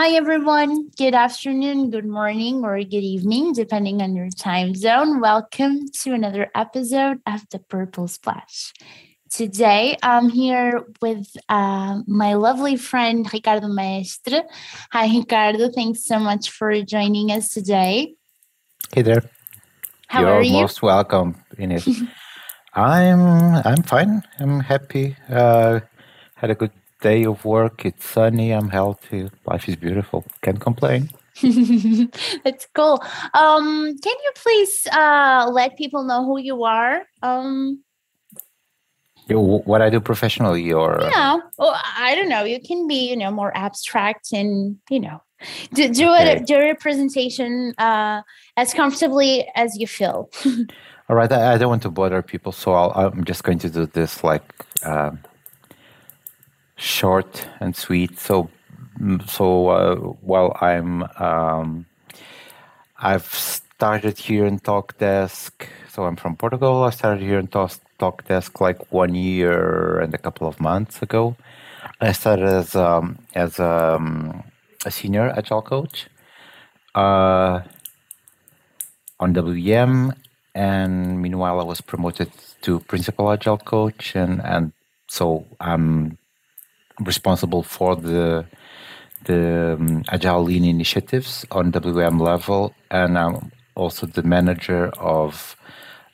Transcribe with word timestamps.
Hi, 0.00 0.10
everyone. 0.10 0.90
Good 0.96 1.12
afternoon, 1.12 1.90
good 1.90 2.06
morning, 2.06 2.64
or 2.64 2.78
good 2.84 3.02
evening, 3.02 3.52
depending 3.52 4.00
on 4.00 4.14
your 4.14 4.30
time 4.30 4.76
zone. 4.76 5.18
Welcome 5.18 5.88
to 6.02 6.14
another 6.14 6.52
episode 6.54 7.18
of 7.26 7.40
The 7.50 7.58
Purple 7.58 8.06
Splash. 8.06 8.72
Today, 9.28 9.96
I'm 10.00 10.28
here 10.28 10.84
with 11.02 11.26
uh, 11.48 12.02
my 12.06 12.34
lovely 12.34 12.76
friend 12.76 13.26
Ricardo 13.32 13.66
Mestre. 13.66 14.44
Hi, 14.92 15.08
Ricardo. 15.08 15.68
Thanks 15.68 16.04
so 16.04 16.20
much 16.20 16.48
for 16.48 16.80
joining 16.82 17.32
us 17.32 17.48
today. 17.48 18.14
Hey 18.94 19.02
there. 19.02 19.24
How 20.06 20.20
You're 20.20 20.34
are 20.34 20.42
you? 20.42 20.52
most 20.52 20.80
welcome, 20.80 21.34
Ines. 21.58 21.88
I'm 22.72 23.56
I'm 23.66 23.82
fine. 23.82 24.22
I'm 24.38 24.60
happy. 24.60 25.16
Uh, 25.28 25.80
had 26.36 26.50
a 26.50 26.54
good 26.54 26.70
day 27.00 27.24
of 27.24 27.44
work. 27.44 27.84
It's 27.84 28.04
sunny. 28.06 28.52
I'm 28.52 28.68
healthy. 28.68 29.30
Life 29.46 29.68
is 29.68 29.76
beautiful. 29.76 30.24
Can't 30.42 30.60
complain. 30.60 31.10
That's 32.44 32.66
cool. 32.74 33.00
Um, 33.34 33.96
can 34.02 34.16
you 34.24 34.32
please 34.34 34.86
uh, 34.92 35.48
let 35.52 35.76
people 35.76 36.02
know 36.04 36.24
who 36.24 36.38
you 36.38 36.64
are? 36.64 37.02
Um, 37.22 37.82
what 39.28 39.82
I 39.82 39.90
do 39.90 40.00
professionally, 40.00 40.72
or 40.72 40.98
yeah. 41.02 41.36
Well, 41.58 41.78
I 41.98 42.14
don't 42.14 42.28
know. 42.30 42.44
You 42.44 42.60
can 42.60 42.88
be, 42.88 43.10
you 43.10 43.16
know, 43.16 43.30
more 43.30 43.54
abstract 43.56 44.32
and, 44.32 44.78
you 44.88 45.00
know, 45.00 45.20
do, 45.74 45.88
do 45.92 46.08
Okay. 46.08 46.36
it, 46.36 46.46
do 46.46 46.54
your 46.54 46.74
presentation 46.74 47.74
uh, 47.78 48.22
as 48.56 48.72
comfortably 48.72 49.46
as 49.54 49.76
you 49.76 49.86
feel. 49.86 50.30
all 51.08 51.16
right. 51.16 51.30
I, 51.30 51.54
I 51.54 51.58
don't 51.58 51.68
want 51.68 51.82
to 51.82 51.90
bother 51.90 52.22
people, 52.22 52.52
so 52.52 52.72
I'll, 52.72 52.90
I'm 52.92 53.24
just 53.24 53.44
going 53.44 53.58
to 53.60 53.68
do 53.70 53.86
this 53.86 54.24
like 54.24 54.42
um 54.84 55.18
short 56.78 57.46
and 57.60 57.76
sweet. 57.76 58.18
So, 58.18 58.48
mm, 58.98 59.28
so 59.28 59.68
uh, 59.68 59.96
while 60.22 60.56
I'm 60.60 61.02
um, 61.18 61.86
I've 62.96 63.26
started 63.26 64.18
here 64.18 64.46
in 64.46 64.58
TalkDesk. 64.58 65.52
So 65.88 66.04
I'm 66.04 66.16
from 66.16 66.36
Portugal. 66.36 66.84
I 66.84 66.90
started 66.90 67.22
here 67.22 67.38
in 67.38 67.48
Talk- 67.48 67.78
TalkDesk 68.00 68.60
like 68.60 68.90
one 68.92 69.14
year 69.14 70.00
and 70.00 70.14
a 70.14 70.18
couple 70.18 70.48
of 70.48 70.60
months 70.60 71.02
ago. 71.02 71.36
I 72.00 72.12
started 72.12 72.46
as 72.46 72.74
um, 72.74 73.18
as 73.34 73.60
um, 73.60 74.44
a 74.84 74.90
senior 74.90 75.28
agile 75.30 75.62
coach 75.62 76.08
uh, 76.94 77.62
on 79.20 79.32
WM, 79.32 80.12
and 80.54 81.20
meanwhile 81.22 81.60
I 81.60 81.64
was 81.64 81.80
promoted 81.80 82.30
to 82.62 82.80
principal 82.80 83.30
agile 83.30 83.58
coach, 83.58 84.14
and 84.14 84.40
and 84.42 84.72
so 85.08 85.46
I'm 85.60 86.18
responsible 87.00 87.62
for 87.62 87.96
the 87.96 88.46
the 89.24 89.74
um, 89.78 90.04
agile 90.08 90.42
lean 90.44 90.64
initiatives 90.64 91.44
on 91.50 91.70
WM 91.72 92.18
level, 92.20 92.74
and 92.90 93.18
I'm 93.18 93.52
also 93.74 94.06
the 94.06 94.22
manager 94.22 94.88
of 94.98 95.56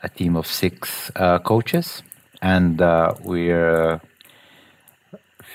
a 0.03 0.09
team 0.09 0.37
of 0.37 0.47
six 0.47 1.11
uh, 1.17 1.39
coaches, 1.41 2.03
and 2.43 2.81
uh, 2.83 3.15
we're 3.23 4.01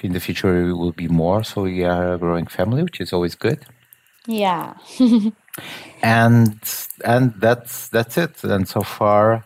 in 0.01 0.13
the 0.13 0.19
future 0.19 0.65
we 0.65 0.73
will 0.73 0.91
be 0.93 1.07
more. 1.07 1.43
So 1.43 1.63
we 1.63 1.83
are 1.83 2.13
a 2.13 2.17
growing 2.17 2.47
family, 2.47 2.83
which 2.83 3.01
is 3.01 3.13
always 3.13 3.35
good. 3.35 3.65
yeah. 4.27 4.75
And 6.01 6.59
and 7.03 7.33
that's 7.39 7.89
that's 7.89 8.17
it. 8.17 8.43
And 8.43 8.67
so 8.67 8.81
far, 8.81 9.45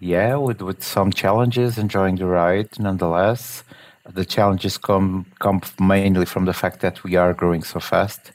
yeah, 0.00 0.36
with 0.36 0.62
with 0.62 0.82
some 0.82 1.12
challenges, 1.12 1.78
enjoying 1.78 2.16
the 2.16 2.26
ride 2.26 2.78
nonetheless. 2.78 3.64
The 4.12 4.24
challenges 4.24 4.78
come 4.78 5.26
come 5.40 5.60
mainly 5.80 6.26
from 6.26 6.44
the 6.44 6.52
fact 6.52 6.80
that 6.80 7.02
we 7.04 7.16
are 7.16 7.34
growing 7.34 7.62
so 7.62 7.80
fast. 7.80 8.32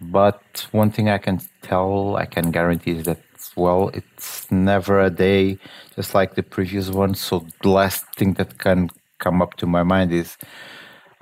But 0.00 0.66
one 0.72 0.90
thing 0.90 1.08
I 1.08 1.18
can 1.18 1.40
tell, 1.62 2.16
I 2.16 2.26
can 2.26 2.50
guarantee 2.50 2.98
is 2.98 3.04
that 3.04 3.20
well, 3.56 3.90
it's 3.94 4.50
never 4.50 5.00
a 5.00 5.10
day 5.10 5.58
just 5.94 6.14
like 6.14 6.34
the 6.34 6.42
previous 6.42 6.90
one. 6.90 7.14
So 7.14 7.46
the 7.62 7.68
last 7.68 8.04
thing 8.16 8.34
that 8.34 8.58
can 8.58 8.90
come 9.18 9.40
up 9.42 9.54
to 9.58 9.66
my 9.66 9.82
mind 9.82 10.12
is, 10.12 10.36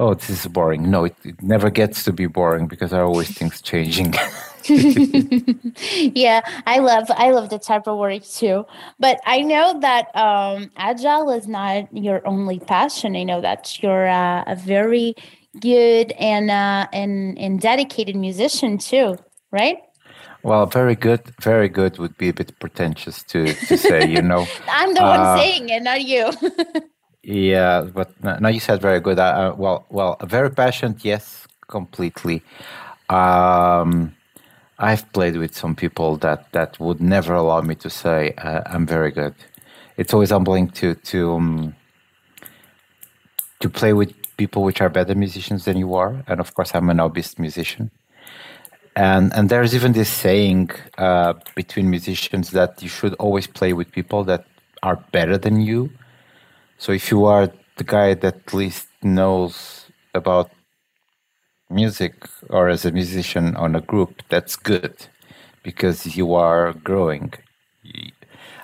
oh, 0.03 0.15
this 0.15 0.31
is 0.31 0.47
boring. 0.47 0.91
No, 0.91 1.05
it, 1.05 1.17
it 1.25 1.43
never 1.43 1.71
gets 1.71 2.03
to 2.05 2.13
be 2.13 2.27
boring 2.27 2.67
because 2.67 2.91
there 2.91 3.01
are 3.03 3.07
always 3.07 3.31
things 3.31 3.63
changing. 3.63 4.15
yeah, 4.69 6.41
I 6.67 6.79
love 6.79 7.07
I 7.11 7.31
love 7.31 7.51
the 7.51 7.59
type 7.59 7.87
of 7.89 7.99
work 7.99 8.25
too. 8.25 8.65
But 8.99 9.21
I 9.27 9.43
know 9.43 9.81
that 9.81 10.15
um, 10.17 10.71
agile 10.77 11.31
is 11.31 11.49
not 11.49 11.95
your 11.97 12.27
only 12.27 12.59
passion. 12.61 13.17
I 13.17 13.25
know 13.25 13.41
that 13.41 13.83
you're 13.83 14.09
uh, 14.09 14.45
a 14.47 14.57
very 14.57 15.15
good 15.61 16.12
and 16.12 16.51
uh, 16.51 16.87
and 16.93 17.39
and 17.39 17.61
dedicated 17.61 18.17
musician 18.17 18.79
too, 18.79 19.17
right? 19.51 19.79
Well, 20.45 20.67
very 20.67 20.97
good, 20.97 21.23
very 21.41 21.69
good 21.69 21.99
would 21.99 22.17
be 22.19 22.29
a 22.29 22.33
bit 22.35 22.59
pretentious 22.59 23.23
to, 23.25 23.55
to 23.55 23.79
say, 23.79 24.09
you 24.09 24.23
know. 24.23 24.45
I'm 24.69 24.93
the 24.93 25.05
Uh, 25.05 25.17
one 25.17 25.39
saying 25.39 25.69
it, 25.69 25.83
not 25.85 26.03
you. 26.03 26.33
Yeah, 27.22 27.83
but 27.83 28.10
no, 28.22 28.37
no, 28.41 28.49
you 28.49 28.60
said 28.60 28.81
very 28.81 29.00
good. 29.00 29.19
Uh, 29.19 29.22
uh, 29.53 29.55
well, 29.56 29.87
well, 29.91 30.16
very 30.25 30.50
passionate, 30.50 31.05
yes, 31.05 31.47
completely. 31.69 32.43
Um, 33.09 34.15
I've 34.78 35.10
played 35.12 35.37
with 35.37 35.55
some 35.55 35.77
people 35.77 36.16
that 36.19 36.50
that 36.53 36.81
would 36.81 37.00
never 37.00 37.34
allow 37.34 37.61
me 37.61 37.77
to 37.77 37.91
say 37.91 38.34
uh, 38.38 38.62
I'm 38.66 38.87
very 38.87 39.12
good. 39.12 39.34
It's 39.97 40.12
always 40.12 40.31
humbling 40.31 40.71
to 40.81 40.94
to 40.97 41.32
um, 41.34 41.77
to 43.61 43.71
play 43.71 43.93
with 43.93 44.12
people 44.37 44.62
which 44.65 44.81
are 44.81 44.88
better 44.88 45.15
musicians 45.15 45.65
than 45.65 45.77
you 45.77 45.94
are, 45.94 46.25
and 46.27 46.41
of 46.41 46.55
course, 46.55 46.75
I'm 46.75 46.91
an 46.91 46.97
novice 46.97 47.38
musician. 47.38 47.91
And 48.97 49.32
and 49.34 49.49
there's 49.49 49.75
even 49.75 49.93
this 49.93 50.11
saying 50.11 50.71
uh, 50.99 51.34
between 51.55 51.88
musicians 51.91 52.50
that 52.50 52.82
you 52.82 52.88
should 52.88 53.15
always 53.15 53.47
play 53.47 53.72
with 53.72 53.91
people 53.93 54.25
that 54.25 54.44
are 54.82 54.97
better 55.12 55.38
than 55.38 55.61
you. 55.61 55.91
So 56.82 56.91
if 56.91 57.12
you 57.12 57.26
are 57.26 57.48
the 57.76 57.84
guy 57.84 58.15
that 58.15 58.34
at 58.34 58.53
least 58.53 58.88
knows 59.04 59.87
about 60.15 60.50
music 61.70 62.12
or 62.50 62.69
as 62.69 62.84
a 62.84 62.91
musician 62.91 63.54
on 63.54 63.76
a 63.76 63.81
group, 63.81 64.20
that's 64.31 64.56
good 64.56 64.97
because 65.62 66.16
you 66.16 66.34
are 66.34 66.72
growing. 66.72 67.34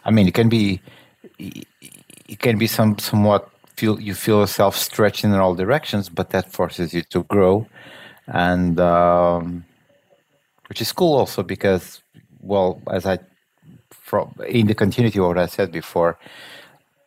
I 0.04 0.10
mean, 0.10 0.26
it 0.26 0.34
can 0.34 0.48
be 0.48 0.82
it 1.38 2.40
can 2.40 2.58
be 2.58 2.66
some 2.66 2.98
somewhat 2.98 3.48
feel 3.76 4.00
you 4.00 4.16
feel 4.16 4.40
yourself 4.40 4.76
stretching 4.76 5.30
in 5.32 5.38
all 5.38 5.54
directions, 5.54 6.08
but 6.08 6.30
that 6.30 6.50
forces 6.50 6.92
you 6.92 7.02
to 7.10 7.22
grow, 7.22 7.68
and 8.26 8.80
um, 8.80 9.64
which 10.68 10.80
is 10.82 10.90
cool 10.90 11.16
also 11.16 11.44
because 11.44 12.02
well, 12.40 12.82
as 12.90 13.06
I 13.06 13.20
from 13.92 14.34
in 14.48 14.66
the 14.66 14.74
continuity 14.74 15.20
of 15.20 15.26
what 15.26 15.38
I 15.38 15.46
said 15.46 15.70
before, 15.70 16.18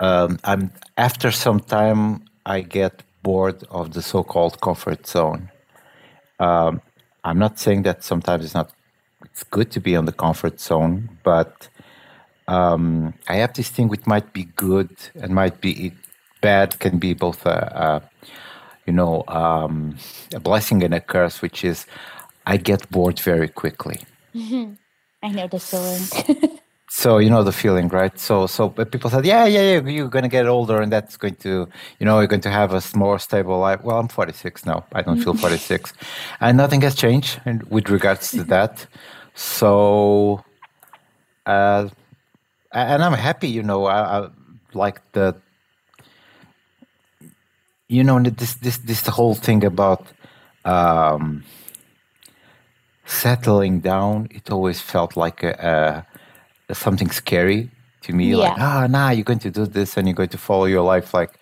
um, 0.02 0.40
I'm 0.44 0.72
after 0.98 1.32
some 1.32 1.60
time 1.60 2.26
I 2.46 2.62
get 2.62 3.04
bored 3.22 3.64
of 3.70 3.94
the 3.94 4.02
so-called 4.02 4.60
comfort 4.60 5.06
zone. 5.06 5.52
Um, 6.40 6.82
I'm 7.24 7.38
not 7.38 7.60
saying 7.60 7.84
that 7.84 8.04
sometimes 8.04 8.44
it's 8.44 8.56
not 8.56 8.72
it's 9.26 9.44
good 9.44 9.70
to 9.72 9.80
be 9.80 9.96
on 9.96 10.06
the 10.06 10.12
comfort 10.12 10.60
zone, 10.60 11.18
but 11.24 11.70
um, 12.48 13.14
I 13.30 13.36
have 13.36 13.54
this 13.54 13.70
thing 13.70 13.88
which 13.88 14.08
might 14.08 14.34
be 14.34 14.46
good 14.56 14.90
and 15.14 15.36
might 15.36 15.62
be 15.62 15.94
bad, 16.42 16.80
can 16.80 16.98
be 16.98 17.14
both 17.14 17.46
a, 17.46 18.02
a 18.10 18.28
you 18.88 18.94
know 18.94 19.24
um, 19.28 19.98
a 20.34 20.40
blessing 20.40 20.84
and 20.84 20.96
a 20.96 21.00
curse, 21.00 21.44
which 21.44 21.64
is 21.64 21.86
I 22.48 22.58
get 22.58 22.90
bored 22.90 23.20
very 23.20 23.50
quickly. 23.50 24.02
I 25.24 25.30
know 25.30 25.48
the 25.48 25.60
feeling. 25.60 26.58
So 27.02 27.18
you 27.18 27.32
know 27.32 27.44
the 27.44 27.52
feeling, 27.52 27.88
right? 27.88 28.16
So 28.20 28.46
so 28.46 28.70
but 28.70 28.92
people 28.92 29.10
said, 29.10 29.26
yeah, 29.26 29.46
yeah, 29.48 29.64
yeah, 29.72 29.90
you're 29.90 30.08
gonna 30.08 30.30
get 30.30 30.46
older, 30.46 30.80
and 30.84 30.92
that's 30.92 31.18
going 31.18 31.34
to, 31.38 31.68
you 31.98 32.06
know, 32.06 32.20
you're 32.20 32.28
going 32.28 32.46
to 32.50 32.52
have 32.52 32.76
a 32.76 32.82
more 32.96 33.18
stable 33.18 33.58
life. 33.58 33.82
Well, 33.82 33.98
I'm 33.98 34.08
46 34.08 34.68
now. 34.68 34.86
I 34.94 35.02
don't 35.02 35.20
feel 35.20 35.34
46, 35.46 35.94
and 36.40 36.58
nothing 36.58 36.82
has 36.82 36.94
changed 36.94 37.42
in, 37.44 37.64
with 37.72 37.90
regards 37.90 38.30
to 38.32 38.44
that. 38.44 38.86
So, 39.34 40.44
uh, 41.48 41.90
and 42.72 43.04
I'm 43.04 43.14
happy. 43.14 43.48
You 43.48 43.64
know, 43.64 43.86
I, 43.86 44.20
I 44.20 44.30
like 44.76 45.02
the, 45.14 45.36
you 47.88 48.04
know, 48.04 48.20
this 48.22 48.54
this 48.54 48.78
this 48.78 49.08
whole 49.08 49.34
thing 49.34 49.64
about 49.64 50.06
um, 50.66 51.46
settling 53.06 53.80
down. 53.80 54.28
It 54.30 54.52
always 54.52 54.80
felt 54.82 55.18
like 55.18 55.42
a, 55.42 56.06
something 56.74 57.10
scary 57.12 57.70
to 58.04 58.14
me. 58.14 58.36
Like, 58.36 58.56
Yeah. 58.58 58.84
ah, 58.84 58.88
nah, 58.88 59.10
you're 59.12 59.24
going 59.26 59.40
to 59.40 59.52
do 59.52 59.66
this 59.66 59.98
and 59.98 60.08
you're 60.08 60.16
going 60.16 60.30
to 60.30 60.38
follow 60.38 60.66
your 60.66 60.84
life 60.84 61.14
like 61.14 61.40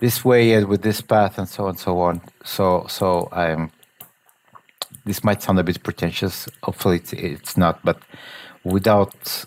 this 0.00 0.24
way 0.24 0.52
and 0.54 0.66
with 0.68 0.82
this 0.82 1.00
path 1.00 1.38
and 1.38 1.48
so 1.48 1.64
on 1.64 1.70
and 1.70 1.78
so 1.78 1.98
on. 2.00 2.20
So, 2.44 2.86
so 2.88 3.28
I'm. 3.32 3.70
This 5.04 5.22
might 5.22 5.42
sound 5.42 5.58
a 5.60 5.64
bit 5.64 5.82
pretentious. 5.84 6.48
Hopefully, 6.64 6.96
it's, 6.96 7.12
it's 7.12 7.56
not. 7.56 7.84
But 7.84 7.98
without 8.64 9.44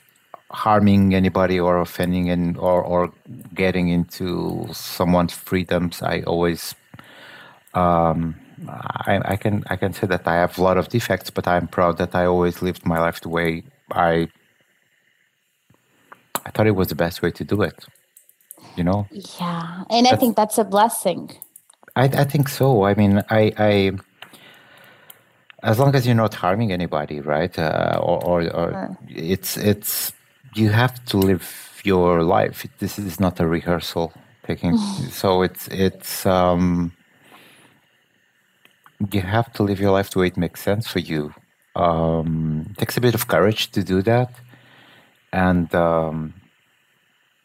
harming 0.51 1.13
anybody 1.13 1.59
or 1.59 1.79
offending 1.81 2.29
and 2.29 2.57
or 2.57 2.81
or 2.83 3.11
getting 3.53 3.89
into 3.89 4.67
someone's 4.73 5.33
freedoms, 5.33 6.01
I 6.01 6.21
always 6.21 6.75
um, 7.73 8.35
I, 8.69 9.19
I 9.25 9.35
can 9.35 9.63
I 9.69 9.75
can 9.75 9.93
say 9.93 10.07
that 10.07 10.27
I 10.27 10.35
have 10.35 10.57
a 10.57 10.63
lot 10.63 10.77
of 10.77 10.89
defects, 10.89 11.29
but 11.29 11.47
I'm 11.47 11.67
proud 11.67 11.97
that 11.97 12.15
I 12.15 12.25
always 12.25 12.61
lived 12.61 12.85
my 12.85 12.99
life 12.99 13.21
the 13.21 13.29
way 13.29 13.63
I 13.91 14.29
I 16.45 16.51
thought 16.51 16.67
it 16.67 16.75
was 16.75 16.87
the 16.87 16.95
best 16.95 17.21
way 17.21 17.31
to 17.31 17.43
do 17.43 17.61
it. 17.61 17.85
You 18.75 18.83
know. 18.83 19.07
Yeah, 19.11 19.83
and 19.89 20.07
I 20.07 20.15
think 20.15 20.35
that's 20.35 20.57
a 20.57 20.63
blessing. 20.63 21.31
I 21.95 22.05
I 22.05 22.23
think 22.23 22.49
so. 22.49 22.83
I 22.83 22.93
mean, 22.93 23.23
I 23.29 23.53
I 23.57 23.91
as 25.63 25.79
long 25.79 25.95
as 25.95 26.05
you're 26.05 26.15
not 26.15 26.33
harming 26.33 26.71
anybody, 26.71 27.19
right? 27.19 27.57
Uh, 27.57 27.99
or 28.01 28.23
or, 28.23 28.41
or 28.59 28.71
sure. 28.71 28.97
it's 29.09 29.57
it's 29.57 30.13
you 30.55 30.69
have 30.69 31.03
to 31.05 31.17
live 31.17 31.81
your 31.83 32.23
life. 32.23 32.65
This 32.79 32.99
is 32.99 33.19
not 33.19 33.39
a 33.39 33.47
rehearsal. 33.47 34.13
Taking 34.45 34.77
so 35.21 35.41
it's 35.41 35.67
it's 35.67 36.25
um 36.25 36.91
you 39.11 39.21
have 39.21 39.51
to 39.53 39.63
live 39.63 39.79
your 39.79 39.91
life 39.91 40.09
the 40.11 40.19
way 40.19 40.27
it 40.27 40.37
makes 40.37 40.61
sense 40.61 40.87
for 40.87 40.99
you. 40.99 41.33
Um, 41.75 42.67
it 42.71 42.77
takes 42.77 42.97
a 42.97 43.01
bit 43.01 43.15
of 43.15 43.27
courage 43.27 43.71
to 43.71 43.83
do 43.83 44.01
that, 44.01 44.33
and 45.31 45.73
um, 45.75 46.33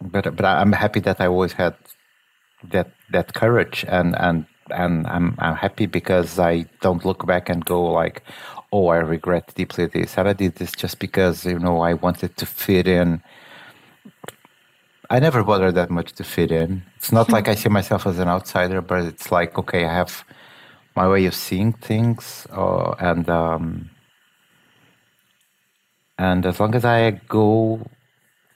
but 0.01 0.37
but 0.37 0.45
I'm 0.45 0.73
happy 0.73 1.01
that 1.01 1.21
I 1.21 1.27
always 1.27 1.53
had 1.53 1.75
that 2.71 2.91
that 3.13 3.35
courage, 3.35 3.85
and 3.89 4.17
and 4.19 4.47
and 4.71 5.07
I'm 5.07 5.35
I'm 5.39 5.57
happy 5.57 5.87
because 5.87 6.39
I 6.39 6.67
don't 6.81 7.05
look 7.05 7.27
back 7.27 7.49
and 7.49 7.65
go 7.65 7.85
like, 7.85 8.23
oh, 8.73 8.89
I 8.89 8.99
regret 8.99 9.53
deeply 9.55 9.87
this, 9.87 10.17
and 10.19 10.29
I 10.29 10.33
did 10.33 10.57
this 10.57 10.73
just 10.73 10.99
because 10.99 11.45
you 11.45 11.59
know 11.59 11.81
I 11.81 11.95
wanted 11.95 12.37
to 12.39 12.47
fit 12.47 12.87
in. 12.89 13.23
I 15.11 15.21
never 15.21 15.45
bother 15.45 15.71
that 15.73 15.91
much 15.91 16.13
to 16.15 16.25
fit 16.25 16.51
in. 16.51 16.83
It's 16.97 17.13
not 17.13 17.31
like 17.31 17.47
I 17.49 17.55
see 17.55 17.69
myself 17.69 18.07
as 18.07 18.19
an 18.19 18.29
outsider, 18.29 18.81
but 18.81 19.05
it's 19.05 19.31
like 19.31 19.59
okay, 19.59 19.85
I 19.85 19.93
have 19.93 20.25
my 20.97 21.09
way 21.09 21.27
of 21.27 21.35
seeing 21.35 21.73
things, 21.73 22.47
uh, 22.53 22.93
and 23.01 23.29
um, 23.29 23.91
and 26.19 26.47
as 26.47 26.61
long 26.61 26.75
as 26.75 26.85
I 26.85 27.13
go 27.29 27.81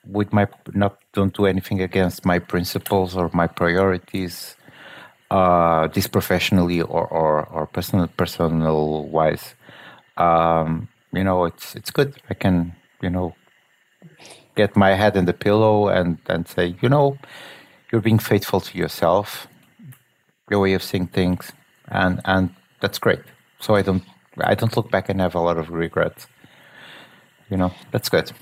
with 0.07 0.33
my 0.33 0.47
not 0.75 0.99
don't 1.13 1.35
do 1.35 1.47
anything 1.47 1.81
against 1.83 2.25
my 2.25 2.39
principles 2.39 3.17
or 3.17 3.31
my 3.35 3.47
priorities, 3.47 4.57
uh, 5.31 5.89
this 5.89 6.07
professionally 6.07 6.81
or 6.81 7.07
or, 7.07 7.47
or 7.47 7.67
personal 7.67 8.07
personal 8.09 9.07
wise, 9.09 9.55
um, 10.17 10.89
you 11.13 11.25
know, 11.25 11.45
it's 11.45 11.75
it's 11.75 11.91
good. 11.91 12.21
I 12.31 12.35
can 12.35 12.75
you 13.03 13.11
know 13.11 13.35
get 14.57 14.77
my 14.77 14.95
head 14.95 15.17
in 15.17 15.25
the 15.25 15.33
pillow 15.33 15.89
and 15.89 16.19
and 16.29 16.47
say, 16.49 16.77
you 16.81 16.89
know, 16.89 17.19
you're 17.91 18.01
being 18.01 18.19
faithful 18.21 18.61
to 18.61 18.79
yourself, 18.79 19.49
your 20.51 20.61
way 20.61 20.75
of 20.75 20.83
seeing 20.83 21.09
things, 21.09 21.53
and 21.89 22.21
and 22.25 22.51
that's 22.81 22.99
great. 22.99 23.23
So 23.61 23.75
I 23.75 23.83
don't 23.83 24.05
I 24.41 24.55
don't 24.55 24.77
look 24.77 24.91
back 24.91 25.09
and 25.09 25.21
have 25.21 25.35
a 25.35 25.41
lot 25.41 25.59
of 25.59 25.71
regrets. 25.71 26.29
You 27.51 27.57
know, 27.57 27.73
that's 27.91 28.09
good. 28.09 28.33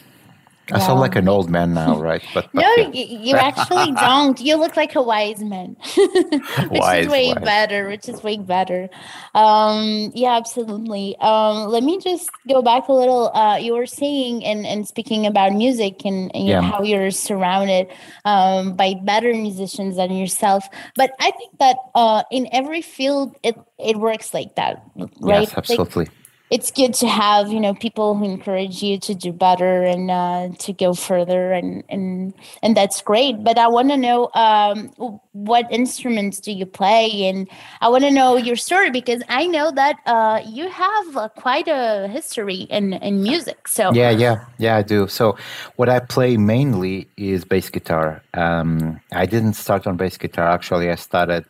I 0.73 0.81
sound 0.81 0.99
like 0.99 1.15
an 1.15 1.29
old 1.29 1.49
man 1.49 1.75
now, 1.75 2.01
right? 2.01 2.23
But, 2.35 2.49
but 2.53 2.61
no, 2.61 2.75
yeah. 2.77 2.89
you, 2.89 3.19
you 3.19 3.37
actually 3.37 3.93
don't. 4.01 4.41
You 4.41 4.57
look 4.57 4.77
like 4.77 4.97
a 4.97 5.03
wise 5.03 5.41
man, 5.41 5.77
which 5.97 6.81
wise, 6.81 7.05
is 7.05 7.11
way 7.11 7.33
wise. 7.33 7.45
better. 7.45 7.89
Which 7.89 8.09
is 8.09 8.23
way 8.23 8.39
better. 8.39 8.89
Um, 9.35 10.11
yeah, 10.15 10.37
absolutely. 10.37 11.17
Um, 11.19 11.69
let 11.69 11.85
me 11.85 12.01
just 12.01 12.31
go 12.49 12.63
back 12.63 12.89
a 12.89 12.93
little. 12.93 13.31
Uh, 13.33 13.57
you 13.57 13.75
were 13.75 13.87
saying 13.87 14.45
and 14.45 14.67
and 14.67 14.89
speaking 14.89 15.25
about 15.25 15.53
music 15.53 16.05
and, 16.05 16.35
and 16.35 16.47
yeah. 16.49 16.61
how 16.63 16.83
you're 16.83 17.13
surrounded 17.13 17.87
um, 18.25 18.75
by 18.75 18.95
better 19.05 19.33
musicians 19.33 19.97
than 19.97 20.13
yourself. 20.13 20.69
But 20.97 21.13
I 21.21 21.31
think 21.31 21.59
that 21.59 21.77
uh, 21.95 22.25
in 22.33 22.49
every 22.51 22.83
field, 22.83 23.37
it 23.45 23.57
it 23.79 23.97
works 23.99 24.35
like 24.35 24.57
that, 24.57 24.83
right? 25.21 25.43
Yes, 25.43 25.55
absolutely. 25.57 26.07
Like, 26.07 26.15
it's 26.51 26.71
good 26.71 26.95
to 26.95 27.09
have 27.09 27.49
you 27.49 27.59
know 27.59 27.75
people 27.75 28.15
who 28.15 28.25
encourage 28.25 28.83
you 28.83 28.99
to 29.01 29.15
do 29.15 29.33
better 29.33 29.83
and 29.83 30.11
uh, 30.11 30.49
to 30.59 30.73
go 30.73 30.95
further 30.95 31.53
and 31.53 31.83
and 31.89 32.35
and 32.63 32.77
that's 32.77 33.03
great. 33.03 33.43
But 33.43 33.59
i 33.59 33.67
want 33.67 33.91
to 33.91 33.97
know 33.97 34.31
um, 34.35 34.89
what 35.33 35.67
instruments 35.71 36.41
do 36.41 36.53
you 36.53 36.67
play? 36.67 37.27
And 37.27 37.49
i 37.81 37.89
want 37.89 38.05
to 38.05 38.11
know 38.11 38.37
your 38.37 38.57
story 38.57 38.91
because 38.91 39.23
i 39.29 39.47
know 39.47 39.71
that 39.73 39.97
uh, 40.07 40.41
you 40.47 40.69
have 40.69 41.17
uh, 41.17 41.29
quite 41.31 41.69
a 41.69 42.09
history 42.09 42.67
in 42.71 42.93
in 42.95 43.23
music 43.23 43.67
so 43.67 43.93
yeah 43.93 44.11
yeah 44.11 44.45
yeah 44.59 44.77
i 44.77 44.83
do. 44.83 45.09
So 45.09 45.37
what 45.77 45.89
i 45.89 45.99
play 45.99 46.37
mainly 46.37 47.09
is 47.17 47.45
bass 47.45 47.71
guitar. 47.71 48.23
Um, 48.35 49.01
i 49.13 49.27
didn't 49.27 49.55
start 49.55 49.87
on 49.87 49.97
bass 49.97 50.17
guitar. 50.17 50.49
Actually 50.49 50.91
i 50.91 50.95
started 50.95 51.47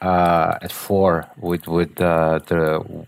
uh, 0.00 0.58
at 0.62 0.72
four 0.72 1.26
with 1.38 1.66
with 1.66 2.00
uh, 2.00 2.38
the 2.46 3.06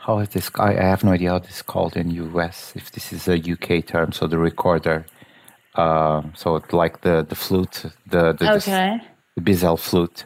how 0.00 0.18
is 0.18 0.30
this? 0.30 0.50
I, 0.58 0.70
I 0.70 0.84
have 0.94 1.04
no 1.04 1.12
idea 1.12 1.30
how 1.30 1.38
this 1.38 1.56
is 1.56 1.62
called 1.62 1.96
in 1.96 2.10
US. 2.10 2.72
If 2.74 2.90
this 2.92 3.12
is 3.12 3.28
a 3.28 3.36
UK 3.36 3.86
term, 3.86 4.12
so 4.12 4.26
the 4.26 4.38
recorder. 4.38 5.04
Uh, 5.74 6.22
so 6.34 6.60
like 6.72 7.02
the 7.02 7.24
the 7.28 7.34
flute, 7.34 7.84
the 8.06 8.32
the, 8.32 8.54
okay. 8.54 8.98
the, 8.98 9.00
the 9.36 9.40
bisel 9.42 9.76
flute. 9.76 10.24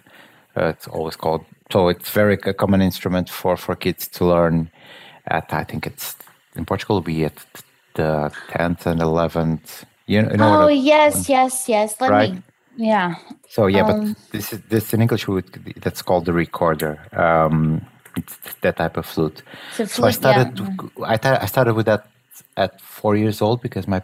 Uh, 0.56 0.66
it's 0.66 0.86
always 0.86 1.16
called. 1.16 1.44
So 1.72 1.88
it's 1.88 2.10
very 2.10 2.34
a 2.34 2.54
common 2.54 2.80
instrument 2.80 3.28
for 3.28 3.56
for 3.56 3.74
kids 3.74 4.06
to 4.08 4.24
learn. 4.24 4.70
At 5.26 5.52
I 5.52 5.64
think 5.64 5.86
it's 5.86 6.16
in 6.54 6.64
Portugal, 6.64 7.00
be 7.00 7.24
at 7.24 7.38
the 7.94 8.30
tenth 8.50 8.86
and 8.86 9.00
eleventh. 9.00 9.84
You 10.06 10.22
know, 10.22 10.30
you 10.30 10.36
know 10.36 10.62
oh 10.62 10.68
yes, 10.68 11.28
yes, 11.28 11.68
yes. 11.68 12.00
Let 12.00 12.10
right? 12.10 12.34
me. 12.34 12.42
Yeah. 12.76 13.16
So 13.48 13.66
yeah, 13.66 13.86
um, 13.86 14.14
but 14.14 14.32
this 14.32 14.52
is 14.52 14.60
this 14.68 14.94
in 14.94 15.00
English 15.00 15.26
that's 15.82 16.02
called 16.02 16.26
the 16.26 16.32
recorder. 16.32 17.00
Um, 17.12 17.84
that 18.60 18.76
type 18.76 18.96
of 18.96 19.06
flute. 19.06 19.42
So, 19.72 19.86
flute, 19.86 19.90
so 19.90 20.04
I 20.04 20.10
started. 20.10 20.58
Yeah. 20.58 21.06
I, 21.06 21.16
th- 21.16 21.38
I 21.40 21.46
started 21.46 21.74
with 21.74 21.86
that 21.86 22.08
at 22.56 22.80
four 22.80 23.16
years 23.16 23.40
old 23.42 23.60
because 23.60 23.86
my 23.86 24.02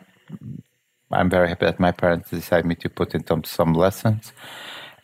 I'm 1.12 1.28
very 1.28 1.48
happy 1.48 1.66
that 1.66 1.80
my 1.80 1.90
parents 1.90 2.30
decided 2.30 2.66
me 2.66 2.76
to 2.76 2.88
put 2.88 3.14
into 3.14 3.42
some 3.44 3.72
lessons, 3.72 4.32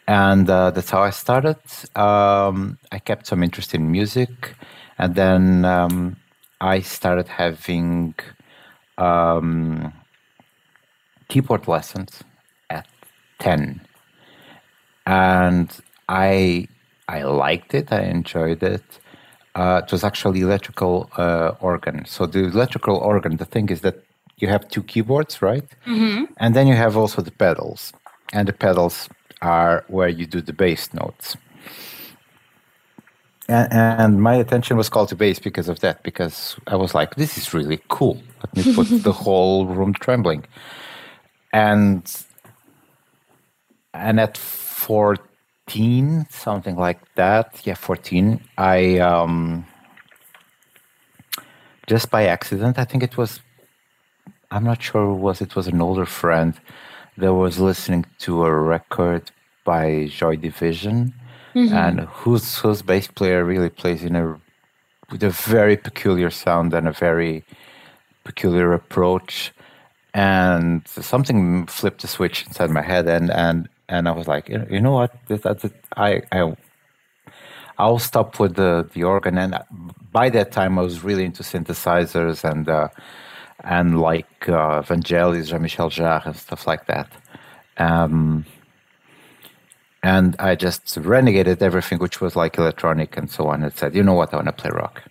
and 0.06 0.49
uh, 0.49 0.70
that's 0.70 0.91
how 0.91 1.03
I 1.03 1.11
started. 1.11 1.58
Um, 1.97 2.79
I 2.93 2.99
kept 2.99 3.26
some 3.26 3.43
interest 3.43 3.75
in 3.75 3.91
music, 3.91 4.55
and 4.99 5.14
then 5.14 5.64
um, 5.64 6.17
I 6.61 6.81
started 6.81 7.29
having 7.29 8.14
um, 8.99 9.93
keyboard 11.29 11.67
lessons 11.67 12.23
at 12.71 12.87
ten, 13.40 13.80
and 15.07 15.71
I 16.09 16.69
I 17.09 17.23
liked 17.23 17.75
it. 17.75 17.92
I 17.92 18.02
enjoyed 18.02 18.62
it. 18.62 19.00
Uh, 19.56 19.80
it 19.82 19.90
was 19.90 20.04
actually 20.04 20.40
electrical 20.40 21.08
uh, 21.16 21.52
organ. 21.60 22.04
So 22.04 22.26
the 22.26 22.44
electrical 22.44 22.96
organ, 22.96 23.38
the 23.38 23.46
thing 23.46 23.70
is 23.70 23.80
that 23.80 23.96
you 24.36 24.48
have 24.48 24.68
two 24.68 24.82
keyboards, 24.82 25.40
right? 25.40 25.64
Mm-hmm. 25.86 26.25
And 26.36 26.54
then 26.54 26.66
you 26.66 26.75
have 26.75 26.94
also 26.94 27.22
the 27.22 27.30
pedals, 27.30 27.94
and 28.34 28.46
the 28.46 28.52
pedals 28.52 29.08
are 29.40 29.84
where 29.88 30.08
you 30.08 30.26
do 30.26 30.42
the 30.42 30.52
bass 30.52 30.92
notes. 30.92 31.36
And, 33.48 33.72
and 33.72 34.22
my 34.22 34.34
attention 34.34 34.76
was 34.76 34.90
called 34.90 35.08
to 35.08 35.16
bass 35.16 35.38
because 35.38 35.70
of 35.70 35.80
that, 35.80 36.02
because 36.02 36.56
I 36.66 36.76
was 36.76 36.94
like, 36.94 37.14
"This 37.14 37.38
is 37.38 37.54
really 37.54 37.80
cool." 37.88 38.20
Let 38.42 38.66
me 38.66 38.75
put 38.75 38.88
the 39.02 39.12
whole 39.25 39.66
room 39.66 39.94
trembling. 39.94 40.44
And 41.54 42.02
and 43.94 44.20
at 44.20 44.36
four 44.36 45.16
14, 45.66 46.26
something 46.30 46.76
like 46.76 47.00
that. 47.16 47.61
Yeah, 47.64 47.75
14. 47.75 48.40
I 48.56 48.99
um, 48.99 49.66
just 51.88 52.11
by 52.11 52.26
accident, 52.26 52.78
I 52.78 52.85
think 52.85 53.02
it 53.02 53.16
was. 53.16 53.40
I'm 54.52 54.62
not 54.62 54.80
sure 54.80 55.04
who 55.06 55.14
was 55.14 55.40
it 55.40 55.56
was 55.56 55.66
an 55.66 55.82
older 55.82 56.06
friend 56.06 56.54
that 57.18 57.35
was 57.35 57.58
listening 57.58 58.06
to 58.20 58.44
a 58.44 58.54
record 58.54 59.32
by 59.64 60.06
Joy 60.06 60.37
Division, 60.37 61.12
mm-hmm. 61.54 61.75
and 61.75 62.00
whose 62.00 62.58
whose 62.58 62.82
bass 62.82 63.08
player 63.08 63.44
really 63.44 63.70
plays 63.70 64.04
in 64.04 64.14
a 64.14 64.40
with 65.11 65.25
a 65.25 65.30
very 65.30 65.76
peculiar 65.76 66.30
sound 66.30 66.75
and 66.75 66.87
a 66.87 66.92
very 66.92 67.44
peculiar 68.25 68.73
approach 68.73 69.52
and 70.14 70.87
something 70.88 71.66
flipped 71.66 72.02
a 72.02 72.08
switch 72.08 72.44
inside 72.46 72.70
my 72.70 72.82
head 72.82 73.06
and 73.06 73.30
and 73.30 73.68
and 73.88 74.09
I 74.09 74.12
was 74.12 74.26
like, 74.28 74.49
you 74.49 74.81
know 74.81 74.93
what. 74.93 75.14
I 75.97 76.23
I 76.33 76.57
I'll 77.78 77.99
stop 77.99 78.40
with 78.40 78.57
the 78.57 78.88
the 78.93 79.05
organ. 79.05 79.38
And 79.38 79.59
by 80.12 80.31
that 80.31 80.52
time, 80.52 80.78
I 80.78 80.83
was 80.83 81.05
really 81.05 81.25
into 81.25 81.43
synthesizers 81.43 82.45
and 82.45 82.69
uh, 82.69 82.88
and 83.61 84.00
like 84.00 84.49
uh, 84.49 84.83
Vangelis, 84.83 85.49
Jean-Michel 85.49 85.90
Jarre, 85.90 86.26
and 86.26 86.37
stuff 86.37 86.66
like 86.66 86.87
that. 86.87 87.11
Um, 87.78 88.47
and 90.02 90.37
I 90.38 90.55
just 90.55 90.97
renegated 90.97 91.62
everything 91.62 91.99
which 91.99 92.21
was 92.21 92.37
like 92.37 92.59
electronic 92.59 93.16
and 93.16 93.31
so 93.31 93.49
on. 93.49 93.62
And 93.62 93.73
said, 93.75 93.95
you 93.95 94.02
know 94.02 94.14
what, 94.14 94.33
I 94.33 94.37
want 94.37 94.47
to 94.47 94.52
play 94.52 94.71
rock. 94.73 95.02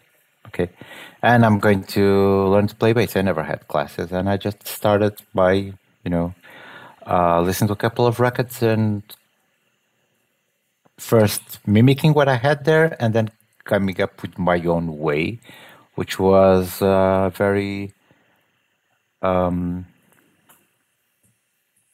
Okay, 0.48 0.70
and 1.22 1.46
I'm 1.46 1.60
going 1.60 1.84
to 1.96 2.48
learn 2.48 2.67
to 2.67 2.75
play 2.75 2.94
bass. 2.94 3.15
I 3.15 3.22
never 3.22 3.44
had 3.44 3.67
classes, 3.67 4.12
and 4.12 4.29
I 4.29 4.38
just 4.38 4.67
started 4.67 5.22
by 5.34 5.53
you 5.53 6.10
know 6.10 6.34
uh, 7.05 7.41
listened 7.41 7.69
to 7.69 7.74
a 7.74 7.77
couple 7.77 8.05
of 8.05 8.19
records 8.19 8.62
and 8.62 9.03
first 10.97 11.59
mimicking 11.67 12.13
what 12.13 12.27
I 12.27 12.35
had 12.35 12.65
there 12.65 12.95
and 13.00 13.13
then 13.13 13.29
coming 13.63 14.00
up 14.01 14.21
with 14.21 14.38
my 14.39 14.59
own 14.62 14.97
way, 14.97 15.39
which 15.95 16.19
was 16.19 16.81
uh, 16.81 17.29
very 17.29 17.93
um, 19.21 19.85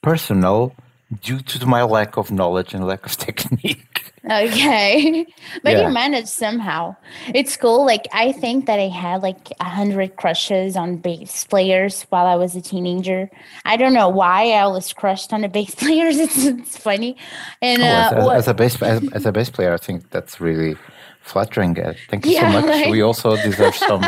personal 0.02 0.76
due 1.22 1.40
to 1.40 1.66
my 1.66 1.84
lack 1.84 2.18
of 2.18 2.32
knowledge 2.32 2.74
and 2.74 2.86
lack 2.86 3.06
of 3.06 3.18
technique. 3.28 3.91
Okay. 4.30 5.26
but 5.64 5.74
yeah. 5.74 5.88
you 5.88 5.94
managed 5.94 6.28
somehow. 6.28 6.96
It's 7.34 7.58
cool. 7.58 7.86
Like 7.86 8.08
I 8.14 8.32
think 8.32 8.68
that 8.68 8.80
I 8.80 8.88
had 8.88 9.24
like 9.24 9.52
a 9.60 9.70
hundred 9.70 10.16
crushes 10.16 10.76
on 10.76 10.98
bass 10.98 11.46
players 11.46 12.04
while 12.10 12.28
I 12.28 12.36
was 12.36 12.56
a 12.56 12.62
teenager. 12.62 13.30
I 13.66 13.78
don't 13.78 13.94
know 13.94 14.10
why 14.10 14.52
I 14.52 14.68
was 14.68 14.94
crushed 14.94 15.34
on 15.34 15.42
the 15.42 15.50
bass 15.50 15.74
players. 15.84 16.18
It's, 16.18 16.46
it's 16.46 16.78
funny. 16.78 17.18
And 17.62 17.82
oh, 17.82 17.86
uh, 17.86 18.30
as, 18.30 18.44
as, 18.44 18.48
a 18.48 18.54
bass 18.54 18.82
as, 18.82 19.10
as, 19.14 19.26
a 19.26 19.32
bass 19.32 19.50
player, 19.50 19.74
I 19.74 19.78
think 19.78 20.10
that's 20.12 20.40
really 20.40 20.76
flattering. 21.22 21.80
Uh, 21.80 21.94
thank 22.10 22.26
you 22.26 22.34
yeah, 22.34 22.52
so 22.52 22.62
much. 22.62 22.70
Like... 22.70 22.90
We 22.90 23.02
also 23.02 23.36
deserve 23.44 23.76
some 23.76 24.06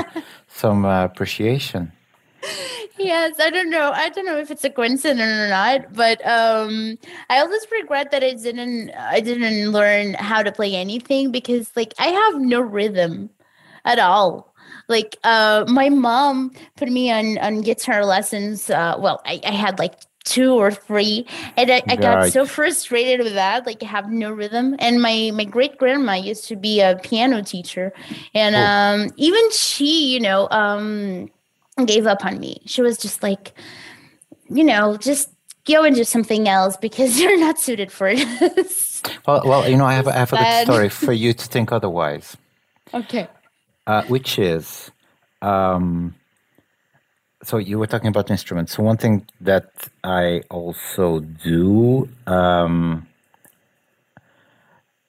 some 0.48 0.86
uh, 0.86 1.06
appreciation 1.06 1.92
yes 2.98 3.40
i 3.40 3.50
don't 3.50 3.70
know. 3.70 3.92
I 3.94 4.10
don't 4.10 4.26
know 4.26 4.38
if 4.38 4.52
it's 4.52 4.64
a 4.64 4.70
coincidence 4.70 5.22
or 5.22 5.50
not 5.50 5.94
but 5.94 6.26
um 6.28 6.98
i 7.30 7.40
always 7.40 7.66
regret 7.72 8.12
that 8.12 8.24
i 8.24 8.34
didn't 8.34 8.92
i 8.92 9.20
didn't 9.20 9.72
learn 9.72 10.14
how 10.16 10.44
to 10.44 10.52
play 10.52 10.76
anything 10.76 11.32
because 11.32 11.72
like 11.76 11.94
i 12.00 12.08
have 12.08 12.42
no 12.42 12.62
rhythm 12.62 13.30
at 13.86 14.00
all. 14.00 14.54
Like 14.88 15.18
uh 15.24 15.66
my 15.68 15.90
mom 15.90 16.52
put 16.76 16.90
me 16.90 17.12
on 17.12 17.38
on 17.40 17.62
guitar 17.62 18.06
lessons 18.06 18.70
uh 18.70 18.96
well 19.00 19.22
i, 19.26 19.40
I 19.46 19.52
had 19.52 19.80
like 19.80 19.96
two 20.26 20.54
or 20.56 20.72
three 20.72 21.26
and 21.58 21.70
I, 21.70 21.84
I 21.90 21.96
got 21.98 22.24
so 22.24 22.46
frustrated 22.46 23.22
with 23.24 23.34
that 23.34 23.66
like 23.66 23.84
I 23.84 23.86
have 23.88 24.10
no 24.10 24.32
rhythm. 24.32 24.76
And 24.80 25.02
my 25.02 25.32
my 25.34 25.44
great 25.46 25.78
grandma 25.78 26.14
used 26.14 26.48
to 26.48 26.56
be 26.56 26.82
a 26.82 26.98
piano 27.04 27.42
teacher 27.44 27.94
and 28.34 28.56
um 28.56 29.14
even 29.18 29.52
she 29.52 30.14
you 30.14 30.20
know 30.20 30.48
um 30.52 31.30
gave 31.86 32.06
up 32.06 32.26
on 32.26 32.40
me. 32.40 32.62
She 32.66 32.82
was 32.82 32.98
just 32.98 33.24
like, 33.24 33.54
you 34.50 34.64
know, 34.64 34.98
just 34.98 35.30
go 35.66 35.84
into 35.84 36.06
something 36.06 36.48
else 36.48 36.78
because 36.78 37.20
you're 37.20 37.40
not 37.40 37.60
suited 37.60 37.92
for 37.92 38.14
this. 38.16 39.02
Well, 39.28 39.42
well, 39.46 39.70
you 39.70 39.78
know, 39.78 39.86
I 39.86 39.94
have, 39.94 40.08
I 40.08 40.14
have 40.14 40.34
a 40.34 40.38
good 40.38 40.64
story 40.66 40.90
for 40.90 41.14
you 41.14 41.34
to 41.34 41.46
think 41.46 41.72
otherwise. 41.72 42.38
Okay. 42.94 43.28
Uh, 43.86 44.04
which 44.04 44.40
is, 44.40 44.92
um, 45.42 46.16
so 47.44 47.58
you 47.58 47.78
were 47.78 47.88
talking 47.88 48.08
about 48.08 48.30
instruments. 48.32 48.74
So 48.74 48.84
one 48.84 48.98
thing 48.98 49.26
that 49.42 49.90
I 50.04 50.44
also 50.50 51.20
do 51.20 52.08
um, 52.26 53.06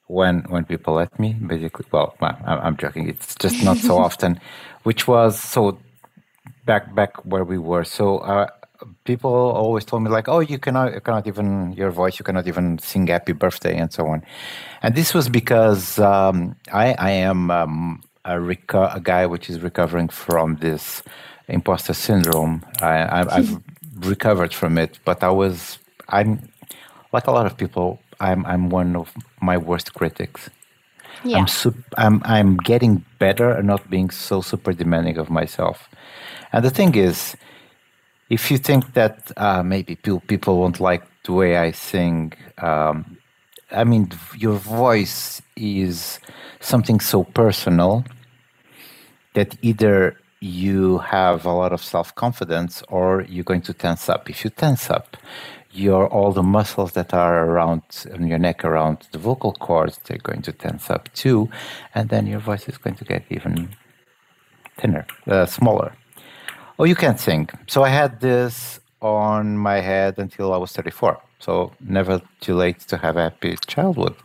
when 0.07 0.41
when 0.49 0.65
people 0.65 0.95
let 0.95 1.17
me, 1.17 1.33
basically, 1.33 1.85
well, 1.91 2.15
I'm, 2.21 2.35
I'm 2.45 2.77
joking. 2.77 3.07
It's 3.07 3.35
just 3.35 3.63
not 3.63 3.77
so 3.77 3.97
often. 4.07 4.39
Which 4.83 5.07
was 5.07 5.39
so 5.39 5.79
back 6.65 6.93
back 6.95 7.23
where 7.25 7.43
we 7.43 7.57
were. 7.57 7.83
So 7.83 8.19
uh, 8.19 8.47
people 9.03 9.31
always 9.31 9.85
told 9.85 10.03
me 10.03 10.09
like, 10.09 10.27
"Oh, 10.27 10.39
you 10.39 10.59
cannot, 10.59 10.93
you 10.93 11.01
cannot 11.01 11.27
even 11.27 11.73
your 11.73 11.91
voice, 11.91 12.19
you 12.19 12.25
cannot 12.25 12.47
even 12.47 12.79
sing 12.79 13.07
Happy 13.07 13.33
Birthday 13.33 13.77
and 13.77 13.91
so 13.91 14.07
on." 14.07 14.23
And 14.81 14.95
this 14.95 15.13
was 15.13 15.29
because 15.29 15.99
um, 15.99 16.55
I 16.71 16.95
I 16.97 17.11
am 17.11 17.51
um, 17.51 18.03
a, 18.25 18.33
reco- 18.33 18.95
a 18.95 18.99
guy 18.99 19.25
which 19.25 19.49
is 19.49 19.61
recovering 19.61 20.09
from 20.09 20.57
this 20.57 21.03
imposter 21.47 21.93
syndrome. 21.93 22.65
I, 22.81 23.21
I, 23.21 23.35
have 23.35 23.61
recovered 23.99 24.53
from 24.53 24.77
it, 24.77 24.99
but 25.05 25.23
I 25.23 25.29
was 25.29 25.77
I'm 26.09 26.49
like 27.13 27.27
a 27.27 27.31
lot 27.31 27.45
of 27.45 27.57
people. 27.57 27.99
I'm 28.19 28.45
I'm 28.45 28.69
one 28.69 28.95
of 28.95 29.13
my 29.41 29.57
worst 29.57 29.93
critics. 29.93 30.49
Yeah. 31.23 31.37
I'm, 31.39 31.47
sup- 31.47 31.93
I'm 31.97 32.21
I'm 32.23 32.57
getting 32.57 33.03
better 33.19 33.51
at 33.51 33.65
not 33.65 33.89
being 33.89 34.09
so 34.09 34.41
super 34.41 34.73
demanding 34.73 35.17
of 35.17 35.29
myself. 35.29 35.89
And 36.51 36.63
the 36.63 36.69
thing 36.69 36.95
is, 36.95 37.35
if 38.29 38.51
you 38.51 38.57
think 38.57 38.93
that 38.93 39.31
uh, 39.37 39.63
maybe 39.63 39.95
people 39.95 40.59
won't 40.59 40.79
like 40.79 41.03
the 41.23 41.33
way 41.33 41.57
I 41.57 41.71
sing, 41.71 42.33
um, 42.59 43.17
I 43.71 43.83
mean, 43.83 44.11
your 44.37 44.57
voice 44.57 45.41
is 45.55 46.19
something 46.59 46.99
so 46.99 47.23
personal 47.23 48.05
that 49.33 49.55
either 49.61 50.17
you 50.39 50.99
have 50.99 51.45
a 51.45 51.51
lot 51.51 51.73
of 51.73 51.81
self 51.81 52.13
confidence 52.15 52.83
or 52.89 53.21
you're 53.27 53.43
going 53.43 53.61
to 53.63 53.73
tense 53.73 54.09
up. 54.09 54.29
If 54.29 54.43
you 54.43 54.49
tense 54.49 54.89
up, 54.89 55.17
your 55.75 56.07
all 56.07 56.31
the 56.31 56.43
muscles 56.43 56.93
that 56.93 57.13
are 57.13 57.45
around 57.45 57.81
in 58.13 58.27
your 58.27 58.39
neck 58.39 58.63
around 58.63 58.97
the 59.11 59.19
vocal 59.19 59.53
cords 59.53 59.99
they're 60.05 60.17
going 60.29 60.41
to 60.41 60.51
tense 60.51 60.89
up 60.89 61.13
too 61.13 61.49
and 61.93 62.09
then 62.09 62.25
your 62.25 62.39
voice 62.39 62.67
is 62.69 62.77
going 62.77 62.95
to 62.95 63.03
get 63.03 63.23
even 63.29 63.69
thinner 64.77 65.05
uh, 65.27 65.45
smaller 65.45 65.91
Oh, 66.77 66.83
you 66.83 66.95
can't 66.95 67.19
sing. 67.19 67.47
So 67.67 67.83
I 67.83 67.89
had 67.89 68.19
this 68.19 68.81
on 69.01 69.57
my 69.57 69.79
head 69.79 70.15
until 70.17 70.53
I 70.53 70.57
was 70.57 70.73
34. 70.73 71.17
So 71.39 71.71
never 71.79 72.21
too 72.41 72.55
late 72.55 72.79
to 72.89 72.97
have 72.97 73.15
a 73.15 73.23
happy 73.23 73.55
childhood. 73.65 74.15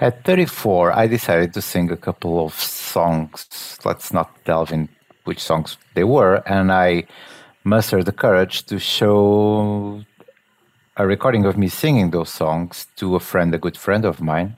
At 0.00 0.24
34, 0.24 0.92
I 0.92 1.08
decided 1.08 1.52
to 1.54 1.62
sing 1.62 1.90
a 1.90 1.96
couple 1.96 2.44
of 2.44 2.54
songs. 2.54 3.78
Let's 3.84 4.12
not 4.12 4.30
delve 4.44 4.70
in 4.70 4.88
which 5.24 5.40
songs 5.40 5.76
they 5.94 6.04
were. 6.04 6.42
And 6.46 6.70
I 6.70 7.04
mustered 7.64 8.04
the 8.04 8.12
courage 8.12 8.66
to 8.66 8.78
show 8.78 10.04
a 10.96 11.06
recording 11.06 11.44
of 11.44 11.58
me 11.58 11.68
singing 11.68 12.10
those 12.10 12.30
songs 12.30 12.86
to 12.96 13.16
a 13.16 13.20
friend, 13.20 13.54
a 13.54 13.58
good 13.58 13.76
friend 13.76 14.04
of 14.04 14.20
mine. 14.20 14.56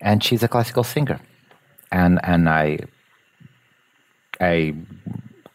And 0.00 0.22
she's 0.22 0.42
a 0.42 0.48
classical 0.48 0.82
singer. 0.82 1.20
And, 1.92 2.18
and 2.24 2.48
I, 2.48 2.78
I 4.40 4.74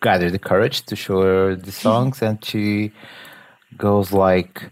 gathered 0.02 0.32
the 0.32 0.40
courage 0.40 0.84
to 0.84 0.96
show 0.96 1.22
her 1.22 1.56
the 1.56 1.72
songs, 1.72 2.22
and 2.22 2.44
she 2.44 2.94
goes 3.78 4.14
like, 4.14 4.72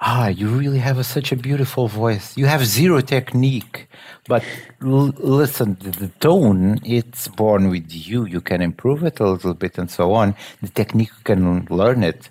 "Ah, 0.00 0.28
you 0.28 0.48
really 0.48 0.78
have 0.78 0.98
a, 0.98 1.04
such 1.04 1.32
a 1.32 1.36
beautiful 1.36 1.88
voice. 1.88 2.36
You 2.36 2.46
have 2.46 2.64
zero 2.64 3.00
technique, 3.00 3.88
but 4.28 4.44
listen, 4.80 5.76
the, 5.80 5.90
the, 5.90 6.08
tone 6.20 6.78
it's 6.84 7.28
born 7.28 7.70
with 7.70 7.90
you. 7.90 8.26
You 8.26 8.40
can 8.40 8.60
improve 8.62 9.02
it 9.04 9.20
a 9.20 9.28
little 9.28 9.54
bit, 9.54 9.78
and 9.78 9.90
so 9.90 10.12
on. 10.12 10.34
The 10.62 10.68
technique 10.68 11.10
you 11.18 11.24
can 11.24 11.66
learn 11.70 12.02
it. 12.02 12.28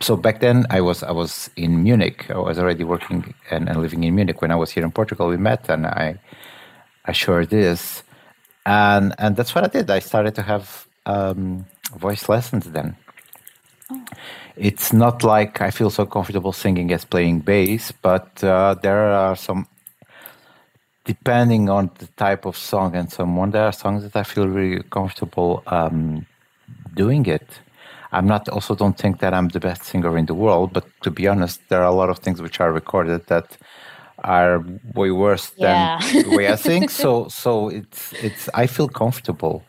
So 0.00 0.16
back 0.16 0.40
then, 0.40 0.66
I 0.70 0.80
was 0.80 1.02
I 1.02 1.12
was 1.12 1.50
in 1.56 1.82
Munich. 1.82 2.30
I 2.30 2.38
was 2.38 2.58
already 2.58 2.84
working 2.84 3.34
and, 3.50 3.68
and 3.68 3.80
living 3.82 4.04
in 4.04 4.14
Munich 4.14 4.40
when 4.42 4.50
I 4.50 4.56
was 4.56 4.70
here 4.70 4.84
in 4.84 4.92
Portugal. 4.92 5.28
We 5.28 5.36
met, 5.36 5.68
and 5.68 5.86
I 5.86 6.18
shared 7.12 7.50
this." 7.50 8.04
and 8.66 9.14
and 9.18 9.36
that's 9.36 9.54
what 9.54 9.64
I 9.64 9.68
did. 9.68 9.90
I 9.90 9.98
started 9.98 10.34
to 10.36 10.42
have 10.42 10.86
um, 11.06 11.66
voice 11.96 12.28
lessons 12.28 12.70
then. 12.70 12.96
Oh. 13.90 14.04
It's 14.56 14.92
not 14.92 15.24
like 15.24 15.60
I 15.60 15.70
feel 15.70 15.90
so 15.90 16.06
comfortable 16.06 16.52
singing 16.52 16.92
as 16.92 17.04
playing 17.04 17.40
bass, 17.40 17.92
but 17.92 18.42
uh, 18.44 18.74
there 18.82 19.10
are 19.10 19.34
some, 19.34 19.66
depending 21.04 21.68
on 21.68 21.90
the 21.98 22.06
type 22.16 22.46
of 22.46 22.56
song 22.56 22.94
and 22.94 23.10
so 23.10 23.24
on, 23.24 23.50
there 23.50 23.64
are 23.64 23.72
songs 23.72 24.04
that 24.04 24.16
I 24.16 24.22
feel 24.22 24.46
really 24.46 24.82
comfortable 24.90 25.62
um, 25.66 26.26
doing 26.94 27.26
it. 27.26 27.46
I'm 28.12 28.28
not 28.28 28.48
also 28.48 28.76
don't 28.76 28.96
think 28.96 29.18
that 29.18 29.34
I'm 29.34 29.48
the 29.48 29.58
best 29.58 29.82
singer 29.82 30.16
in 30.16 30.26
the 30.26 30.34
world, 30.34 30.72
but 30.72 30.84
to 31.02 31.10
be 31.10 31.26
honest, 31.26 31.60
there 31.68 31.80
are 31.80 31.92
a 31.94 31.98
lot 32.02 32.10
of 32.10 32.20
things 32.20 32.40
which 32.40 32.60
are 32.60 32.72
recorded 32.72 33.26
that 33.26 33.56
are 34.22 34.64
way 34.94 35.10
worse 35.10 35.50
yeah. 35.56 35.98
than 35.98 36.30
the 36.30 36.36
way 36.36 36.46
I 36.46 36.54
sing. 36.54 36.88
So 37.02 37.26
so 37.28 37.68
it's 37.68 38.12
it's 38.22 38.48
I 38.54 38.66
feel 38.68 38.88
comfortable 38.88 39.64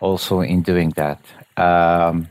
also 0.00 0.40
in 0.40 0.62
doing 0.62 0.90
that. 0.96 1.20
Um, 1.56 2.28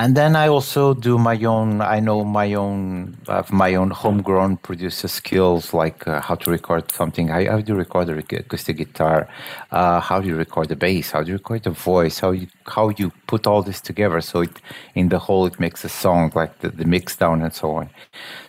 and 0.00 0.16
then 0.16 0.36
I 0.36 0.46
also 0.46 0.94
do 0.94 1.18
my 1.18 1.36
own. 1.42 1.80
I 1.80 1.98
know 1.98 2.22
my 2.24 2.54
own, 2.54 3.18
I 3.26 3.36
have 3.36 3.50
my 3.50 3.74
own 3.74 3.90
homegrown 3.90 4.58
producer 4.58 5.08
skills, 5.08 5.74
like 5.74 6.06
uh, 6.06 6.20
how 6.20 6.36
to 6.36 6.50
record 6.52 6.92
something. 6.92 7.26
How, 7.26 7.44
how 7.44 7.60
do 7.60 7.72
you 7.72 7.78
record 7.78 8.06
the 8.06 8.36
acoustic 8.38 8.76
guitar? 8.76 9.28
Uh, 9.72 9.98
how 9.98 10.20
do 10.20 10.28
you 10.28 10.36
record 10.36 10.68
the 10.68 10.76
bass? 10.76 11.10
How 11.10 11.24
do 11.24 11.28
you 11.32 11.34
record 11.34 11.64
the 11.64 11.70
voice? 11.70 12.20
How 12.20 12.30
you 12.30 12.46
how 12.66 12.90
you 12.90 13.10
put 13.26 13.48
all 13.48 13.62
this 13.62 13.80
together 13.80 14.20
so 14.20 14.42
it 14.42 14.60
in 14.94 15.08
the 15.08 15.18
whole 15.18 15.46
it 15.46 15.58
makes 15.58 15.84
a 15.84 15.88
song, 15.88 16.30
like 16.32 16.60
the, 16.60 16.68
the 16.68 16.84
mix 16.84 17.16
down 17.16 17.42
and 17.42 17.52
so 17.52 17.72
on. 17.72 17.90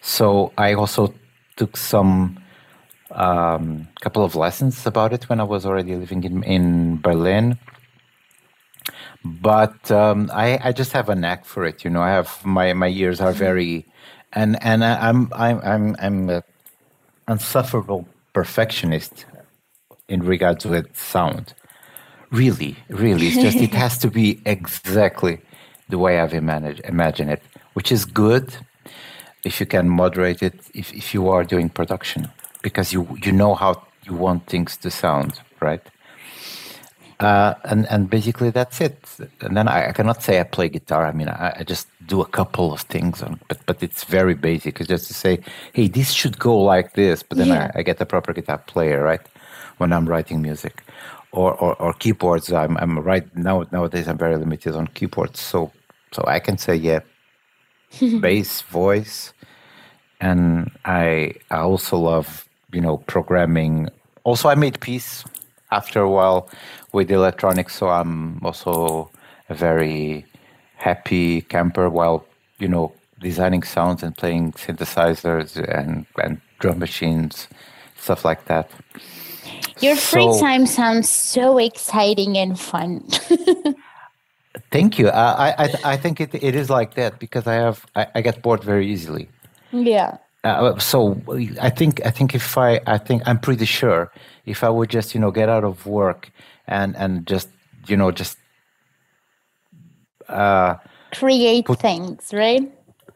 So 0.02 0.54
I 0.56 0.76
also 0.76 1.16
took 1.56 1.78
some 1.78 2.38
um, 3.12 3.88
couple 4.02 4.24
of 4.24 4.36
lessons 4.36 4.86
about 4.86 5.14
it 5.14 5.28
when 5.30 5.40
I 5.40 5.46
was 5.46 5.66
already 5.66 5.96
living 5.96 6.24
in, 6.24 6.44
in 6.44 7.02
Berlin. 7.02 7.58
But 9.42 9.92
um, 9.92 10.30
I, 10.34 10.60
I 10.64 10.72
just 10.72 10.92
have 10.94 11.10
a 11.10 11.16
knack 11.16 11.46
for 11.46 11.66
it. 11.66 11.84
You 11.84 11.90
know, 11.90 12.02
I 12.02 12.10
have 12.10 12.44
my, 12.46 12.74
my 12.74 12.88
ears 12.88 13.22
are 13.22 13.32
very, 13.32 13.86
and 14.34 14.62
and 14.64 14.84
I'm 14.84 15.32
I'm 15.34 15.60
I'm 15.62 15.96
I'm 16.00 16.30
a 16.30 16.44
insufferable 17.28 18.08
perfectionist 18.34 19.26
in 20.08 20.24
regards 20.24 20.64
to 20.64 20.74
its 20.74 21.02
sound. 21.02 21.54
Really, 22.32 22.76
really, 22.90 23.28
it's 23.28 23.42
just 23.42 23.58
it 23.58 23.74
has 23.74 23.98
to 24.00 24.10
be 24.10 24.42
exactly 24.46 25.40
the 25.90 25.98
way 25.98 26.20
I've 26.20 26.34
imagined 26.34 26.82
imagine 26.86 27.30
it, 27.30 27.44
which 27.74 27.92
is 27.92 28.06
good 28.06 28.56
if 29.44 29.60
you 29.60 29.66
can 29.66 29.90
moderate 29.90 30.44
it 30.44 30.60
if, 30.74 30.94
if 30.94 31.14
you 31.14 31.30
are 31.30 31.44
doing 31.44 31.70
production 31.70 32.30
because 32.62 32.92
you 32.94 33.18
you 33.24 33.32
know 33.32 33.56
how 33.56 33.82
you 34.04 34.14
want 34.14 34.46
things 34.48 34.78
to 34.78 34.90
sound 34.92 35.42
right 35.62 35.82
uh, 37.20 37.54
and 37.66 37.86
and 37.90 38.10
basically 38.10 38.50
that's 38.50 38.80
it. 38.80 38.98
And 39.42 39.58
then 39.58 39.68
I, 39.68 39.90
I, 39.90 39.92
cannot 39.92 40.24
say 40.24 40.40
I 40.40 40.44
play 40.44 40.70
guitar. 40.70 41.06
I 41.06 41.12
mean 41.12 41.28
I, 41.28 41.54
I, 41.58 41.64
just 41.64 41.88
do 42.06 42.22
a 42.22 42.26
couple 42.26 42.72
of 42.72 42.82
things 42.82 43.22
on, 43.22 43.40
but 43.50 43.60
but 43.66 43.84
it's 43.84 44.06
very 44.06 44.36
basic. 44.36 44.80
It's 44.80 44.88
just 44.88 45.08
to 45.08 45.14
say 45.14 45.40
hey 45.74 45.90
this 45.90 46.12
should 46.12 46.40
go 46.40 46.58
like 46.58 46.94
this 46.94 47.22
but 47.22 47.38
then 47.38 47.48
yeah. 47.48 47.72
I, 47.76 47.80
I 47.80 47.84
get 47.84 48.00
a 48.00 48.06
proper 48.06 48.32
guitar 48.32 48.60
player 48.60 49.04
right 49.04 49.22
when 49.78 49.92
I'm 49.92 50.08
writing 50.08 50.42
music. 50.42 50.84
Or, 51.32 51.54
or, 51.62 51.76
or 51.76 51.94
keyboards. 51.94 52.52
I'm, 52.52 52.76
I'm 52.78 52.98
right 52.98 53.24
now 53.38 53.64
nowadays 53.72 54.08
I'm 54.08 54.18
very 54.18 54.36
limited 54.36 54.74
on 54.74 54.88
keyboards. 54.88 55.40
So 55.40 55.72
so 56.12 56.24
I 56.26 56.40
can 56.40 56.58
say 56.58 56.74
yeah 56.76 57.02
bass 58.22 58.62
voice. 58.62 59.34
And 60.22 60.72
I 60.86 61.34
I 61.52 61.60
also 61.60 61.98
love 61.98 62.48
you 62.72 62.82
know 62.82 62.98
programming. 62.98 63.90
Also, 64.24 64.50
I 64.50 64.56
made 64.56 64.80
peace 64.80 65.24
after 65.72 66.02
a 66.02 66.10
while 66.10 66.50
with 66.92 67.12
electronics, 67.12 67.76
so 67.76 67.90
I'm 67.90 68.44
also 68.44 69.10
a 69.50 69.56
very 69.56 70.26
happy 70.76 71.42
camper 71.42 71.90
while 71.90 72.26
you 72.60 72.68
know 72.68 72.94
designing 73.20 73.64
sounds 73.64 74.02
and 74.04 74.16
playing 74.16 74.54
synthesizers 74.54 75.58
and 75.58 76.06
and 76.24 76.42
drum 76.60 76.80
machines, 76.80 77.48
stuff 77.98 78.26
like 78.26 78.46
that. 78.46 78.70
Your 79.82 79.96
free 79.96 80.32
so, 80.34 80.40
time 80.40 80.66
sounds 80.66 81.10
so 81.10 81.58
exciting 81.58 82.38
and 82.38 82.60
fun. 82.60 83.08
thank 84.72 85.00
you. 85.00 85.10
I, 85.10 85.66
I 85.66 85.70
I 85.84 85.98
think 85.98 86.20
it, 86.20 86.34
it 86.34 86.56
is 86.56 86.70
like 86.70 86.96
that 86.96 87.20
because 87.20 87.48
I 87.48 87.56
have 87.56 87.86
I, 87.96 88.08
I 88.16 88.22
get 88.22 88.42
bored 88.42 88.64
very 88.64 88.88
easily. 88.88 89.30
Yeah. 89.72 90.18
Uh, 90.44 90.78
so 90.80 91.22
I 91.62 91.70
think 91.70 92.06
I 92.06 92.12
think 92.12 92.34
if 92.34 92.58
I 92.58 92.80
I 92.88 92.98
think 92.98 93.24
I'm 93.26 93.40
pretty 93.40 93.66
sure 93.66 94.12
if 94.50 94.64
I 94.64 94.70
would 94.70 94.90
just 94.90 95.14
you 95.14 95.22
know 95.22 95.32
get 95.32 95.50
out 95.50 95.64
of 95.64 95.86
work 95.86 96.32
and 96.68 96.96
and 96.98 97.28
just 97.28 97.50
you 97.88 97.96
know 97.96 98.12
just 98.12 98.38
uh, 100.28 100.76
create 101.14 101.66
put, 101.66 101.80
things, 101.80 102.34
right? 102.34 102.72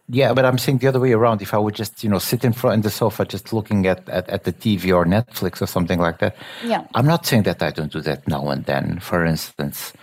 Yeah, 0.10 0.34
but 0.34 0.46
I'm 0.46 0.58
saying 0.58 0.80
the 0.80 0.88
other 0.88 1.00
way 1.00 1.14
around. 1.14 1.42
If 1.42 1.54
I 1.54 1.58
would 1.58 1.76
just 1.76 2.04
you 2.04 2.10
know 2.10 2.20
sit 2.20 2.44
in 2.44 2.54
front 2.54 2.78
of 2.78 2.84
the 2.84 2.90
sofa, 2.90 3.26
just 3.26 3.54
looking 3.54 3.88
at, 3.88 4.08
at, 4.10 4.30
at 4.30 4.44
the 4.44 4.54
TV 4.54 4.96
or 4.96 5.06
Netflix 5.06 5.62
or 5.62 5.68
something 5.68 6.00
like 6.00 6.20
that. 6.20 6.36
Yeah. 6.64 6.86
I'm 6.94 7.08
not 7.08 7.26
saying 7.26 7.44
that 7.44 7.64
I 7.64 7.72
don't 7.72 7.92
do 7.92 8.02
that 8.02 8.28
now 8.28 8.50
and 8.50 8.66
then. 8.66 9.00
For 9.00 9.26
instance, 9.26 9.94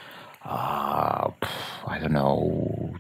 uh, 0.45 1.31
I 1.87 1.99
don't 1.99 2.13
know 2.13 2.95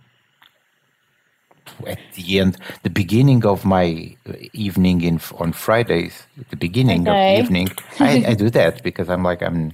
at 1.86 1.98
the 2.14 2.38
end, 2.38 2.56
the 2.82 2.90
beginning 2.90 3.44
of 3.44 3.64
my 3.64 4.16
evening 4.52 5.02
in 5.02 5.20
on 5.38 5.52
Fridays, 5.52 6.24
the 6.50 6.56
beginning 6.56 7.08
okay. 7.08 7.10
of 7.10 7.36
the 7.36 7.42
evening, 7.44 7.68
I, 8.00 8.24
I, 8.28 8.34
do 8.34 8.50
that 8.50 8.82
because 8.82 9.08
I'm 9.08 9.22
like 9.22 9.42
I'm 9.42 9.72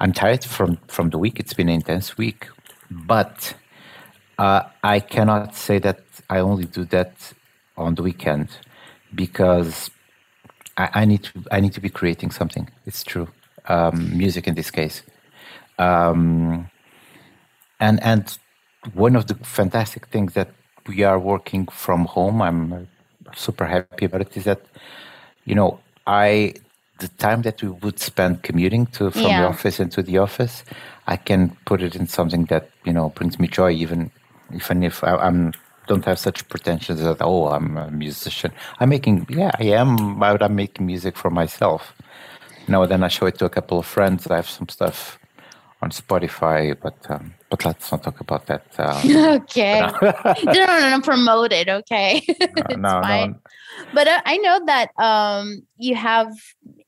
I'm 0.00 0.12
tired 0.12 0.44
from 0.44 0.78
from 0.88 1.10
the 1.10 1.18
week. 1.18 1.38
It's 1.40 1.54
been 1.54 1.68
an 1.68 1.74
intense 1.74 2.16
week, 2.16 2.48
but 2.90 3.54
uh, 4.38 4.62
I 4.82 5.00
cannot 5.00 5.54
say 5.54 5.78
that 5.78 6.00
I 6.28 6.38
only 6.38 6.64
do 6.64 6.84
that 6.86 7.32
on 7.76 7.94
the 7.94 8.02
weekend 8.02 8.48
because 9.14 9.90
I, 10.76 10.88
I 10.94 11.04
need 11.04 11.24
to 11.24 11.44
I 11.50 11.60
need 11.60 11.74
to 11.74 11.80
be 11.80 11.90
creating 11.90 12.30
something. 12.30 12.70
It's 12.86 13.04
true, 13.04 13.28
um, 13.66 14.16
music 14.16 14.46
in 14.46 14.54
this 14.54 14.70
case, 14.70 15.02
um, 15.78 16.70
and 17.78 18.02
and 18.02 18.38
one 18.94 19.16
of 19.16 19.26
the 19.26 19.34
fantastic 19.34 20.06
things 20.08 20.32
that 20.34 20.48
we 20.90 21.04
are 21.04 21.18
working 21.18 21.66
from 21.66 22.04
home. 22.04 22.42
I'm 22.42 22.72
uh, 22.72 22.78
super 23.34 23.66
happy 23.66 24.04
about 24.06 24.22
it. 24.22 24.36
Is 24.36 24.44
that 24.44 24.62
you 25.44 25.54
know 25.54 25.78
I 26.06 26.54
the 26.98 27.08
time 27.26 27.42
that 27.42 27.62
we 27.62 27.68
would 27.68 27.98
spend 27.98 28.42
commuting 28.42 28.86
to 28.86 29.10
from 29.10 29.22
yeah. 29.22 29.42
the 29.42 29.48
office 29.48 29.80
into 29.80 30.02
the 30.02 30.18
office, 30.18 30.64
I 31.06 31.16
can 31.16 31.56
put 31.64 31.80
it 31.82 31.96
in 31.96 32.06
something 32.06 32.44
that 32.46 32.70
you 32.84 32.92
know 32.92 33.10
brings 33.10 33.38
me 33.38 33.46
joy, 33.48 33.70
even 33.84 34.10
even 34.54 34.82
if 34.82 35.04
I, 35.04 35.16
I'm 35.16 35.52
don't 35.86 36.04
have 36.04 36.18
such 36.18 36.48
pretensions 36.48 37.00
that 37.00 37.18
oh 37.20 37.48
I'm 37.48 37.76
a 37.76 37.90
musician. 37.90 38.52
I'm 38.80 38.88
making 38.88 39.26
yeah 39.28 39.52
I 39.58 39.66
am, 39.82 40.18
but 40.18 40.42
I'm 40.42 40.56
making 40.56 40.86
music 40.86 41.16
for 41.16 41.30
myself. 41.30 41.94
Now 42.68 42.86
then 42.86 43.02
I 43.02 43.08
show 43.08 43.26
it 43.26 43.38
to 43.38 43.44
a 43.46 43.50
couple 43.50 43.78
of 43.78 43.86
friends. 43.86 44.26
I 44.26 44.36
have 44.36 44.48
some 44.48 44.68
stuff 44.68 45.19
on 45.82 45.90
Spotify, 45.90 46.76
but 46.80 46.94
um, 47.08 47.34
but 47.48 47.64
let's 47.64 47.90
not 47.90 48.02
talk 48.02 48.20
about 48.20 48.46
that. 48.46 48.64
Um, 48.78 49.16
okay, 49.42 49.80
don't 49.80 50.68
want 50.68 50.94
to 50.94 51.00
promote 51.02 51.52
it. 51.52 51.68
Okay, 51.68 52.22
no, 52.76 53.00
no, 53.00 53.26
no, 53.26 53.34
But 53.94 54.08
uh, 54.08 54.20
I 54.24 54.36
know 54.38 54.60
that 54.66 54.90
um, 54.98 55.62
you 55.76 55.94
have 55.94 56.32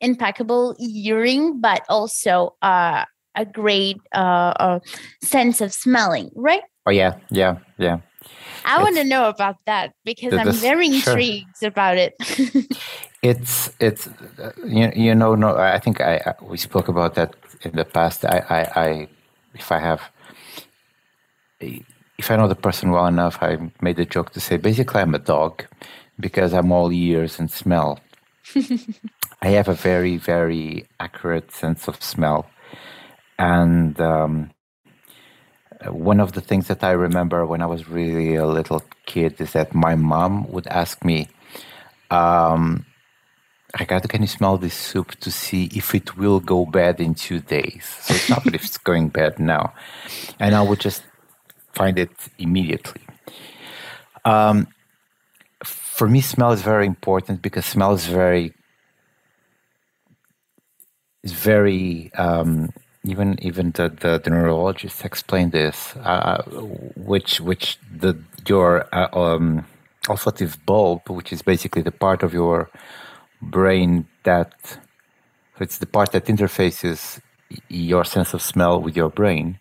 impeccable 0.00 0.76
hearing, 0.78 1.61
but 1.61 1.83
also 1.88 2.55
uh, 2.62 3.05
a 3.35 3.44
great 3.46 3.98
uh, 4.14 4.52
uh, 4.61 4.81
sense 5.22 5.61
of 5.61 5.72
smelling, 5.72 6.31
right? 6.35 6.62
Oh 6.87 6.90
yeah, 6.90 7.14
yeah, 7.31 7.59
yeah. 7.78 7.98
I 8.64 8.81
want 8.83 8.96
to 8.96 9.05
know 9.05 9.28
about 9.28 9.57
that 9.66 9.94
because 10.05 10.35
I'm 10.35 10.52
very 10.52 10.87
intrigued 10.87 11.59
sure. 11.59 11.68
about 11.68 11.96
it. 11.96 12.14
it's 13.22 13.70
it's 13.81 14.09
uh, 14.38 14.52
you, 14.66 14.90
you 14.94 15.14
know 15.14 15.35
no 15.35 15.57
I 15.57 15.78
think 15.78 16.00
I, 16.00 16.16
I 16.26 16.35
we 16.42 16.57
spoke 16.57 16.88
about 16.88 17.14
that 17.14 17.35
in 17.66 17.77
the 17.77 17.85
past. 17.85 18.25
I, 18.25 18.38
I, 18.48 18.81
I 18.81 19.09
if 19.55 19.70
I 19.72 19.79
have 19.79 20.03
if 22.18 22.31
I 22.31 22.37
know 22.37 22.48
the 22.48 22.55
person 22.55 22.90
well 22.90 23.07
enough, 23.07 23.38
I 23.42 23.59
made 23.81 23.98
a 23.98 24.05
joke 24.05 24.31
to 24.33 24.40
say 24.40 24.57
basically 24.57 25.01
I'm 25.01 25.14
a 25.14 25.18
dog 25.18 25.64
because 26.18 26.53
I'm 26.53 26.72
all 26.72 26.92
ears 26.92 27.38
and 27.38 27.51
smell. 27.51 28.01
I 29.42 29.48
have 29.48 29.68
a 29.68 29.75
very, 29.75 30.16
very 30.16 30.87
accurate 31.01 31.53
sense 31.53 31.88
of 31.88 32.03
smell. 32.03 32.46
And 33.38 34.01
um, 34.01 34.51
one 35.88 36.20
of 36.20 36.33
the 36.33 36.40
things 36.40 36.68
that 36.68 36.85
I 36.85 36.92
remember 36.92 37.44
when 37.46 37.62
I 37.62 37.66
was 37.66 37.88
really 37.88 38.37
a 38.37 38.46
little 38.46 38.83
kid 39.07 39.40
is 39.40 39.53
that 39.53 39.75
my 39.75 39.96
mom 39.96 40.51
would 40.53 40.66
ask 40.68 41.05
me, 41.05 41.29
um, 42.11 42.87
Ricardo, 43.78 44.06
can 44.06 44.22
you 44.22 44.28
smell 44.28 44.58
this 44.58 44.74
soup 44.74 45.12
to 45.20 45.30
see 45.30 45.70
if 45.74 45.94
it 45.94 46.16
will 46.16 46.40
go 46.40 46.66
bad 46.66 47.00
in 47.00 47.14
two 47.14 47.40
days? 47.40 47.85
So 48.02 48.14
it's 48.14 48.28
not 48.28 48.44
that 48.44 48.54
if 48.54 48.64
it's 48.64 48.78
going 48.78 49.08
bad 49.08 49.38
now. 49.38 49.72
And 50.38 50.54
I 50.54 50.62
would 50.62 50.80
just 50.80 51.02
find 51.72 51.98
it 51.98 52.11
immediately. 52.38 53.02
Um, 54.24 54.68
for 55.64 56.08
me, 56.08 56.20
smell 56.20 56.52
is 56.52 56.62
very 56.62 56.87
important 56.87 57.42
because 57.42 57.64
smell 57.64 57.92
is 57.92 58.06
very 58.06 58.52
is 61.22 61.32
very 61.32 62.12
um, 62.14 62.72
even 63.04 63.38
even 63.42 63.70
the, 63.72 63.88
the, 63.88 64.20
the, 64.22 64.30
neurologists 64.30 65.04
explain 65.04 65.50
this, 65.50 65.96
uh, 65.96 66.42
which 66.96 67.40
which 67.40 67.78
the 67.90 68.18
your 68.46 68.87
uh, 68.94 69.08
um, 69.12 69.66
bulb, 70.66 71.08
which 71.08 71.32
is 71.32 71.42
basically 71.42 71.82
the 71.82 71.92
part 71.92 72.22
of 72.22 72.32
your 72.32 72.70
brain 73.42 74.07
that 74.24 74.78
it's 75.61 75.78
the 75.78 75.87
part 75.87 76.12
that 76.12 76.24
interfaces 76.26 77.20
your 77.68 78.05
sense 78.05 78.35
of 78.35 78.42
smell 78.42 78.81
with 78.81 78.96
your 78.96 79.11
brain 79.11 79.59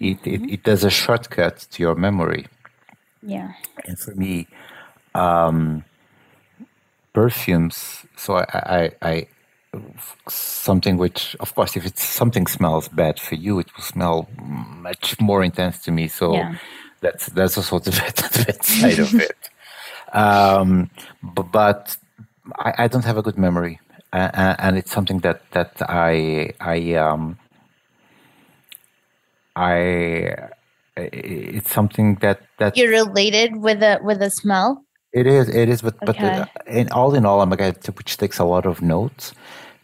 it, 0.00 0.22
mm-hmm. 0.22 0.44
it, 0.44 0.52
it, 0.52 0.62
does 0.62 0.84
a 0.84 0.90
shortcut 0.90 1.66
to 1.70 1.82
your 1.82 1.94
memory. 1.94 2.46
Yeah. 3.22 3.52
And 3.84 3.98
for 3.98 4.14
me, 4.14 4.46
um, 5.14 5.84
perfumes, 7.12 8.06
so 8.16 8.36
I, 8.36 8.44
I, 8.52 8.90
I, 9.02 9.28
something 10.28 10.96
which, 10.96 11.36
of 11.40 11.54
course, 11.54 11.76
if 11.76 11.84
it's 11.84 12.02
something 12.02 12.46
smells 12.46 12.88
bad 12.88 13.18
for 13.18 13.34
you, 13.34 13.58
it 13.58 13.68
will 13.76 13.84
smell 13.84 14.28
much 14.40 15.20
more 15.20 15.42
intense 15.42 15.80
to 15.82 15.90
me. 15.90 16.08
So 16.08 16.34
yeah. 16.34 16.56
that's, 17.00 17.26
that's 17.26 17.56
also 17.56 17.78
the 17.80 17.90
bad, 17.90 18.14
the 18.14 18.44
bad 18.44 18.64
side 18.64 18.98
of 18.98 19.14
it. 19.14 19.36
Um, 20.10 20.88
but, 21.22 21.52
but 21.52 21.96
I, 22.56 22.84
I, 22.84 22.88
don't 22.88 23.04
have 23.04 23.16
a 23.16 23.22
good 23.22 23.38
memory. 23.38 23.80
Uh, 24.12 24.54
and 24.58 24.78
it's 24.78 24.90
something 24.90 25.18
that, 25.20 25.42
that 25.52 25.82
I, 25.88 26.52
I, 26.60 26.94
um, 26.94 27.38
I 29.54 30.50
it's 30.98 31.70
something 31.70 32.16
that 32.16 32.40
that 32.58 32.76
you're 32.76 32.90
related 32.90 33.56
with 33.56 33.82
a 33.82 33.98
with 34.02 34.22
a 34.22 34.30
smell. 34.30 34.84
It 35.12 35.26
is, 35.26 35.48
it 35.48 35.68
is, 35.68 35.82
but 35.82 35.96
okay. 36.08 36.44
but 36.54 36.66
in 36.66 36.90
all 36.90 37.14
in 37.14 37.24
all, 37.24 37.40
I'm 37.40 37.52
a 37.52 37.56
guy 37.56 37.72
which 37.72 38.16
takes 38.16 38.38
a 38.38 38.44
lot 38.44 38.66
of 38.66 38.82
notes 38.82 39.32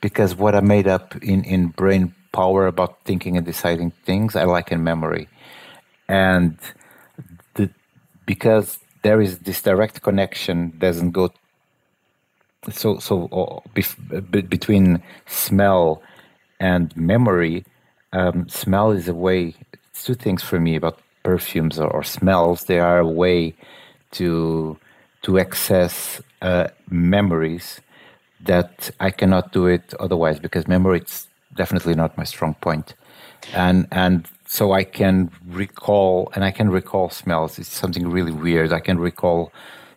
because 0.00 0.35
what 0.35 0.55
I 0.55 0.61
made 0.61 0.87
up 0.87 1.16
in 1.16 1.44
in 1.44 1.68
brain 1.68 2.14
power 2.33 2.66
about 2.66 3.05
thinking 3.05 3.37
and 3.37 3.46
deciding 3.46 3.92
things, 4.05 4.37
I 4.37 4.44
like 4.44 4.70
in 4.70 4.85
memory, 4.85 5.29
and 6.09 6.59
the 7.55 7.70
because 8.27 8.79
there 9.03 9.20
is 9.20 9.40
this 9.40 9.62
direct 9.62 10.03
connection 10.03 10.72
doesn't 10.79 11.12
go 11.12 11.33
so 12.72 12.98
so 12.98 13.24
uh, 13.27 13.68
bef, 13.74 14.48
between 14.48 15.03
smell 15.27 16.03
and 16.61 16.96
memory 16.96 17.64
um, 18.14 18.48
smell 18.48 18.92
is 18.92 19.09
a 19.09 19.14
way. 19.14 19.55
two 19.92 20.14
things 20.14 20.42
for 20.42 20.59
me 20.59 20.77
about 20.77 20.98
perfumes 21.22 21.79
or, 21.79 21.88
or, 21.88 22.03
smells. 22.03 22.64
They 22.64 22.81
are 22.81 22.98
a 22.98 23.07
way 23.07 23.55
to 24.12 24.77
to 25.22 25.38
access 25.38 26.20
uh, 26.42 26.68
memories 26.90 27.81
that 28.40 28.90
I 29.00 29.11
cannot 29.11 29.53
do 29.53 29.66
it 29.66 29.94
otherwise 30.00 30.38
because 30.38 30.68
memory 30.68 31.00
is 31.00 31.29
definitely 31.57 31.94
not 31.94 32.16
my 32.18 32.24
strong 32.24 32.55
point. 32.55 32.94
And 33.53 33.87
and 33.90 34.27
so 34.46 34.72
I 34.72 34.85
can 34.85 35.31
recall 35.46 36.31
and 36.35 36.44
I 36.44 36.50
can 36.50 36.70
recall 36.70 37.11
smells. 37.11 37.59
It's 37.59 37.72
something 37.72 38.09
really 38.09 38.33
weird. 38.33 38.72
I 38.72 38.81
can 38.81 38.98
recall 38.98 39.53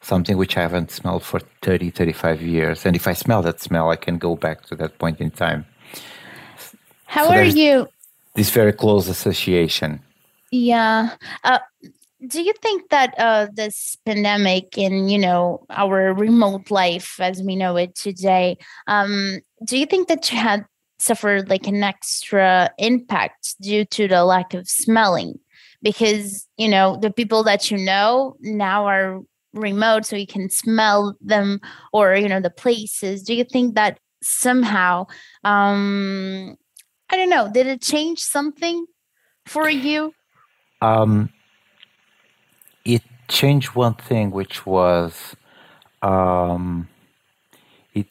something 0.08 0.38
which 0.38 0.58
I 0.58 0.62
haven't 0.62 0.90
smelled 0.90 1.24
for 1.24 1.40
30, 1.62 1.90
35 1.92 2.42
years. 2.42 2.86
And 2.86 2.96
if 2.96 3.08
I 3.08 3.14
smell 3.14 3.42
that 3.44 3.62
smell, 3.62 3.92
I 3.92 3.98
can 3.98 4.18
go 4.18 4.36
back 4.36 4.66
to 4.68 4.76
that 4.78 4.98
point 5.00 5.20
in 5.20 5.32
time. 5.32 5.66
How 7.06 7.28
so 7.28 7.36
are 7.36 7.44
you? 7.44 7.88
This 8.36 8.50
very 8.50 8.74
close 8.74 9.08
association. 9.08 10.00
Yeah. 10.52 11.16
Uh, 11.44 11.60
do 12.26 12.42
you 12.42 12.54
think 12.62 12.90
that 12.90 13.14
uh, 13.20 13.48
this 13.54 13.98
pandemic 14.06 14.78
and 14.78 15.12
you 15.12 15.20
know 15.20 15.66
our 15.70 16.14
remote 16.14 16.72
life 16.72 17.20
as 17.20 17.44
we 17.44 17.56
know 17.56 17.76
it 17.78 17.94
today 17.94 18.58
um, 18.88 19.40
do 19.66 19.78
you 19.78 19.86
think 19.86 20.08
that 20.08 20.32
you 20.32 20.38
had 20.38 20.66
suffered 20.98 21.48
like 21.48 21.68
an 21.68 21.84
extra 21.84 22.72
impact 22.80 23.56
due 23.62 23.86
to 23.86 24.08
the 24.08 24.26
lack 24.26 24.56
of 24.56 24.68
smelling 24.68 25.38
because 25.84 26.48
you 26.58 26.68
know 26.68 26.98
the 26.98 27.12
people 27.12 27.44
that 27.44 27.70
you 27.70 27.78
know 27.78 28.36
now 28.42 28.88
are 28.88 29.22
remote 29.58 30.06
so 30.06 30.16
you 30.16 30.28
can 30.28 30.50
smell 30.50 31.16
them 31.22 31.60
or 31.94 32.16
you 32.16 32.30
know 32.30 32.40
the 32.40 32.50
places. 32.50 33.24
Do 33.24 33.34
you 33.34 33.44
think 33.44 33.76
that 33.76 34.00
somehow 34.24 35.06
um 35.44 36.58
i 37.12 37.16
don't 37.16 37.30
know 37.30 37.48
did 37.52 37.68
it 37.68 37.82
change 37.82 38.20
something 38.20 38.86
for 39.46 39.70
you? 39.70 40.14
Um 40.82 41.30
it 42.84 43.04
changed 43.28 43.76
one 43.76 43.96
thing 43.96 44.32
which 44.32 44.66
was 44.66 45.36
um 46.02 46.88
it 47.94 48.08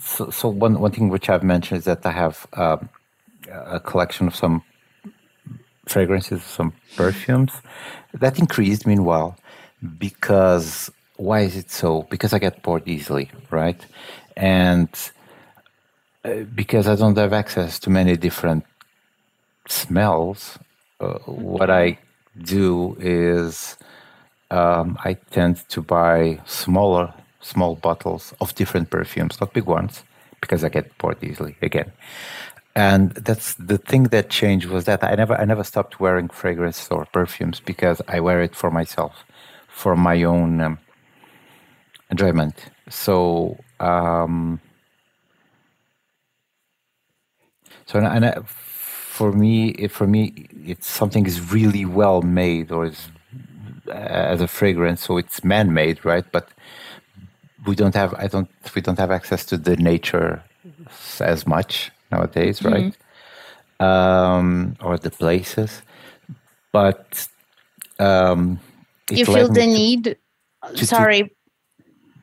so, 0.00 0.30
so 0.30 0.48
one 0.48 0.78
one 0.80 0.92
thing 0.92 1.08
which 1.08 1.28
i've 1.28 1.42
mentioned 1.42 1.78
is 1.78 1.84
that 1.84 2.04
i 2.06 2.10
have 2.10 2.46
um, 2.54 2.88
a 3.50 3.80
collection 3.80 4.26
of 4.26 4.36
some 4.36 4.62
fragrances 5.86 6.42
some 6.42 6.72
perfumes. 6.96 7.52
That 8.14 8.38
increased 8.38 8.86
meanwhile 8.86 9.36
because 9.98 10.90
why 11.16 11.40
is 11.40 11.56
it 11.56 11.70
so? 11.70 12.02
Because 12.10 12.32
I 12.32 12.38
get 12.38 12.62
bored 12.62 12.86
easily, 12.86 13.30
right? 13.50 13.80
And 14.36 14.88
uh, 16.24 16.44
because 16.54 16.88
I 16.88 16.96
don't 16.96 17.16
have 17.16 17.32
access 17.32 17.78
to 17.80 17.90
many 17.90 18.16
different 18.16 18.64
smells, 19.68 20.58
uh, 21.00 21.18
what 21.26 21.70
I 21.70 21.98
do 22.42 22.96
is 23.00 23.76
um, 24.50 24.98
I 25.04 25.14
tend 25.14 25.68
to 25.70 25.82
buy 25.82 26.40
smaller, 26.46 27.12
small 27.40 27.76
bottles 27.76 28.34
of 28.40 28.54
different 28.54 28.90
perfumes, 28.90 29.40
not 29.40 29.52
big 29.52 29.66
ones, 29.66 30.04
because 30.40 30.64
I 30.64 30.68
get 30.68 30.96
bored 30.98 31.22
easily 31.22 31.56
again. 31.60 31.92
And 32.74 33.10
that's 33.12 33.54
the 33.54 33.76
thing 33.76 34.04
that 34.04 34.30
changed 34.30 34.66
was 34.66 34.86
that 34.86 35.04
I 35.04 35.14
never, 35.14 35.34
I 35.34 35.44
never 35.44 35.62
stopped 35.62 36.00
wearing 36.00 36.28
fragrance 36.28 36.88
or 36.90 37.04
perfumes 37.04 37.60
because 37.60 38.00
I 38.08 38.20
wear 38.20 38.40
it 38.42 38.56
for 38.56 38.70
myself 38.70 39.24
for 39.72 39.96
my 39.96 40.22
own 40.22 40.60
um, 40.60 40.78
enjoyment. 42.10 42.54
So, 42.88 43.58
um, 43.80 44.60
so 47.86 47.98
and, 47.98 48.24
and 48.24 48.48
for 48.48 49.32
me, 49.32 49.88
for 49.88 50.06
me, 50.06 50.48
it's 50.64 50.88
something 50.88 51.26
is 51.26 51.52
really 51.52 51.84
well 51.84 52.22
made 52.22 52.70
or 52.70 52.86
is 52.86 53.08
as 53.90 54.40
a 54.40 54.48
fragrance, 54.48 55.02
so 55.02 55.18
it's 55.18 55.44
man-made, 55.44 56.04
right? 56.04 56.24
But 56.30 56.48
we 57.66 57.74
don't 57.74 57.94
have, 57.94 58.14
I 58.14 58.26
don't, 58.26 58.48
we 58.74 58.80
don't 58.80 58.98
have 58.98 59.10
access 59.10 59.44
to 59.46 59.56
the 59.56 59.76
nature 59.76 60.42
as 61.20 61.46
much 61.46 61.90
nowadays, 62.10 62.60
mm-hmm. 62.60 62.72
right? 62.72 62.96
Um, 63.80 64.76
or 64.80 64.96
the 64.98 65.10
places, 65.10 65.82
but 66.70 67.28
um, 67.98 68.60
you 69.18 69.26
feel 69.26 69.48
the 69.48 69.66
need? 69.66 70.16
to, 70.74 70.86
sorry. 70.86 71.34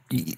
To, 0.09 0.35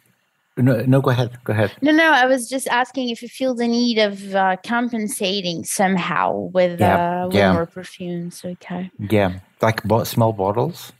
no 0.57 0.81
no 0.81 1.01
go 1.01 1.11
ahead 1.11 1.37
go 1.43 1.53
ahead. 1.53 1.71
No 1.81 1.91
no 1.91 2.11
i 2.11 2.25
was 2.25 2.49
just 2.49 2.67
asking 2.67 3.09
if 3.09 3.21
you 3.21 3.29
feel 3.29 3.55
the 3.55 3.67
need 3.67 3.97
of 3.99 4.35
uh, 4.35 4.57
compensating 4.65 5.63
somehow 5.63 6.49
with 6.53 6.79
yeah, 6.79 6.97
uh, 6.97 7.27
with 7.27 7.35
yeah. 7.35 7.53
more 7.53 7.65
perfumes 7.65 8.41
okay. 8.43 8.91
Yeah 9.09 9.39
like 9.61 9.81
bo- 9.83 10.03
small 10.03 10.33
bottles 10.33 10.91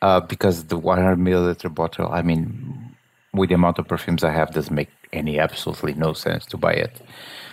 uh, 0.00 0.20
because 0.20 0.64
the 0.64 0.78
100 0.78 1.18
milliliter 1.18 1.72
bottle 1.72 2.08
i 2.10 2.22
mean 2.22 2.96
with 3.34 3.50
the 3.50 3.54
amount 3.54 3.78
of 3.78 3.86
perfumes 3.86 4.24
i 4.24 4.30
have 4.30 4.50
doesn't 4.52 4.74
make 4.74 4.88
any 5.12 5.38
absolutely 5.38 5.94
no 5.94 6.12
sense 6.12 6.46
to 6.46 6.56
buy 6.56 6.72
it. 6.72 7.00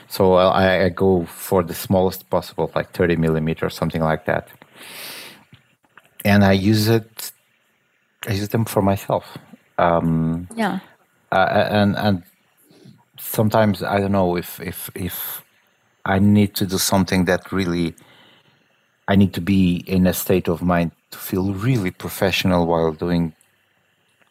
So 0.08 0.36
I, 0.36 0.86
I 0.86 0.90
go 0.90 1.26
for 1.26 1.64
the 1.64 1.74
smallest 1.74 2.30
possible 2.30 2.72
like 2.76 2.92
30 2.92 3.16
millimeter 3.16 3.66
or 3.66 3.70
something 3.70 4.02
like 4.02 4.26
that. 4.26 4.50
And 6.26 6.44
I 6.44 6.54
use 6.54 6.88
it. 6.88 7.32
I 8.28 8.34
use 8.34 8.50
them 8.50 8.66
for 8.66 8.82
myself. 8.82 9.38
Um, 9.78 10.48
yeah. 10.56 10.80
Uh, 11.32 11.68
and 11.72 11.96
and 11.98 12.24
sometimes 13.18 13.82
I 13.82 14.00
don't 14.00 14.12
know 14.12 14.38
if 14.38 14.60
if 14.60 14.90
if 14.96 15.44
I 16.06 16.20
need 16.20 16.56
to 16.56 16.66
do 16.66 16.78
something 16.78 17.26
that 17.26 17.52
really 17.52 17.96
I 19.08 19.16
need 19.16 19.34
to 19.34 19.42
be 19.42 19.84
in 19.88 20.08
a 20.08 20.14
state 20.14 20.48
of 20.48 20.62
mind 20.62 20.92
to 21.12 21.18
feel 21.18 21.54
really 21.54 21.92
professional 21.92 22.68
while 22.68 22.92
doing 22.92 23.34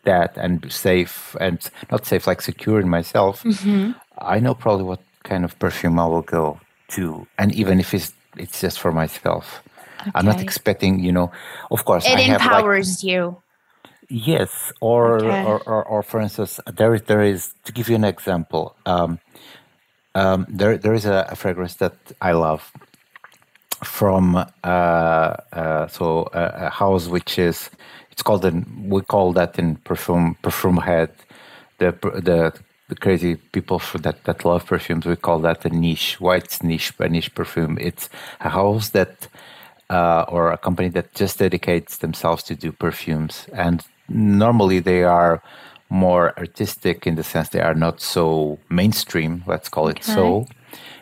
that 0.05 0.37
and 0.37 0.71
safe 0.73 1.37
and 1.41 1.59
not 1.91 2.07
safe 2.07 2.27
like 2.27 2.43
secure 2.43 2.81
in 2.81 2.89
myself. 2.89 3.43
Mm-hmm. 3.43 3.93
I 4.19 4.41
know 4.41 4.55
probably 4.55 4.85
what 4.85 5.01
kind 5.25 5.45
of 5.45 5.59
perfume 5.59 5.99
I 5.99 6.07
will 6.07 6.23
go 6.23 6.61
to, 6.89 7.27
and 7.39 7.55
even 7.55 7.81
if 7.81 7.95
it's 7.95 8.13
it's 8.37 8.61
just 8.61 8.81
for 8.81 8.93
myself. 8.93 9.63
Okay. 10.01 10.11
I'm 10.17 10.27
not 10.27 10.41
expecting, 10.41 10.99
you 10.99 11.13
know, 11.13 11.31
of 11.71 11.85
course. 11.85 12.05
It 12.07 12.19
I 12.19 12.23
empowers 12.23 13.05
like, 13.05 13.13
you. 13.13 13.42
Yes, 14.15 14.75
or, 14.83 15.17
okay. 15.17 15.45
or, 15.45 15.63
or, 15.63 15.85
or, 15.85 16.03
for 16.03 16.21
instance, 16.21 16.61
there 16.67 16.95
is, 16.95 17.03
there 17.03 17.23
is 17.23 17.55
to 17.65 17.73
give 17.73 17.89
you 17.89 17.97
an 17.97 18.05
example. 18.05 18.77
Um, 18.85 19.21
um, 20.15 20.47
there 20.51 20.77
there 20.77 20.93
is 20.93 21.07
a, 21.07 21.27
a, 21.31 21.35
fragrance 21.35 21.77
that 21.77 21.97
I 22.21 22.33
love 22.33 22.71
from 23.83 24.37
uh, 24.37 24.67
uh, 24.67 25.87
so 25.87 26.29
a, 26.35 26.67
a, 26.67 26.69
house 26.69 27.09
which 27.09 27.39
is 27.39 27.71
it's 28.11 28.23
called 28.23 28.45
an 28.45 28.67
we 28.91 29.01
call 29.01 29.33
that 29.33 29.59
in 29.59 29.77
perfume 29.77 30.37
perfume 30.43 30.77
head 30.77 31.11
the 31.79 31.93
the 32.03 32.53
the 32.89 32.97
crazy 32.97 33.37
people 33.37 33.81
that 34.01 34.23
that 34.25 34.45
love 34.45 34.67
perfumes 34.67 35.07
we 35.07 35.17
call 35.17 35.39
that 35.39 35.65
a 35.65 35.71
niche 35.71 36.21
white 36.21 36.63
niche 36.63 36.93
a 36.99 37.09
niche 37.09 37.35
perfume 37.35 37.79
it's 37.81 38.11
a 38.41 38.51
house 38.51 38.91
that 38.91 39.29
uh, 39.93 40.25
or 40.29 40.51
a 40.53 40.59
company 40.59 40.89
that 40.89 41.13
just 41.15 41.39
dedicates 41.39 41.99
themselves 41.99 42.43
to 42.45 42.55
do 42.55 42.73
perfumes. 42.73 43.47
And 43.53 43.85
normally 44.09 44.81
they 44.81 45.05
are 45.05 45.43
more 45.89 46.37
artistic 46.39 47.07
in 47.07 47.17
the 47.17 47.23
sense 47.23 47.51
they 47.51 47.61
are 47.61 47.75
not 47.75 48.01
so 48.01 48.59
mainstream, 48.71 49.45
let's 49.47 49.69
call 49.69 49.89
it 49.89 49.99
okay. 49.99 50.15
so. 50.15 50.47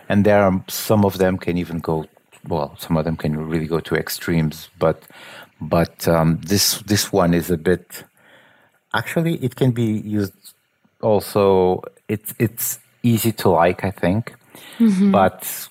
And 0.08 0.24
there 0.24 0.42
are 0.42 0.64
some 0.68 1.04
of 1.04 1.18
them 1.18 1.38
can 1.38 1.56
even 1.56 1.78
go 1.78 2.06
well, 2.48 2.74
some 2.78 2.96
of 2.96 3.04
them 3.04 3.16
can 3.16 3.36
really 3.48 3.66
go 3.66 3.80
to 3.80 3.94
extremes, 3.94 4.70
but 4.78 5.02
but 5.60 6.08
um, 6.08 6.40
this 6.42 6.78
this 6.82 7.12
one 7.12 7.34
is 7.34 7.50
a 7.50 7.56
bit 7.56 8.04
actually 8.92 9.36
it 9.36 9.54
can 9.54 9.70
be 9.70 9.84
used 9.84 10.32
also 11.00 11.80
it's 12.08 12.34
it's 12.40 12.80
easy 13.04 13.30
to 13.30 13.48
like 13.48 13.84
i 13.84 13.90
think 13.90 14.34
mm-hmm. 14.80 15.12
but 15.12 15.68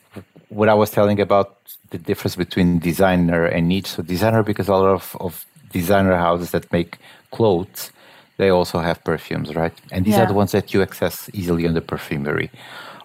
what 0.48 0.70
i 0.70 0.74
was 0.74 0.89
telling 0.89 1.20
about 1.20 1.60
the 1.92 1.98
difference 1.98 2.36
between 2.36 2.80
designer 2.80 3.46
and 3.46 3.68
niche. 3.68 3.88
So 3.88 4.04
designer 4.04 4.44
because 4.44 4.68
a 4.68 4.74
lot 4.74 4.94
of, 4.94 5.18
of 5.20 5.46
designer 5.72 6.15
houses 6.15 6.52
that 6.52 6.72
make 6.72 6.98
clothes, 7.32 7.92
they 8.38 8.50
also 8.50 8.80
have 8.80 9.04
perfumes, 9.04 9.54
right? 9.56 9.74
And 9.92 10.06
these 10.06 10.15
yeah. 10.15 10.24
are 10.24 10.28
the 10.28 10.34
ones 10.34 10.52
that 10.52 10.74
you 10.74 10.82
access 10.82 11.30
easily 11.34 11.68
on 11.68 11.74
the 11.74 11.82
perfumery. 11.82 12.50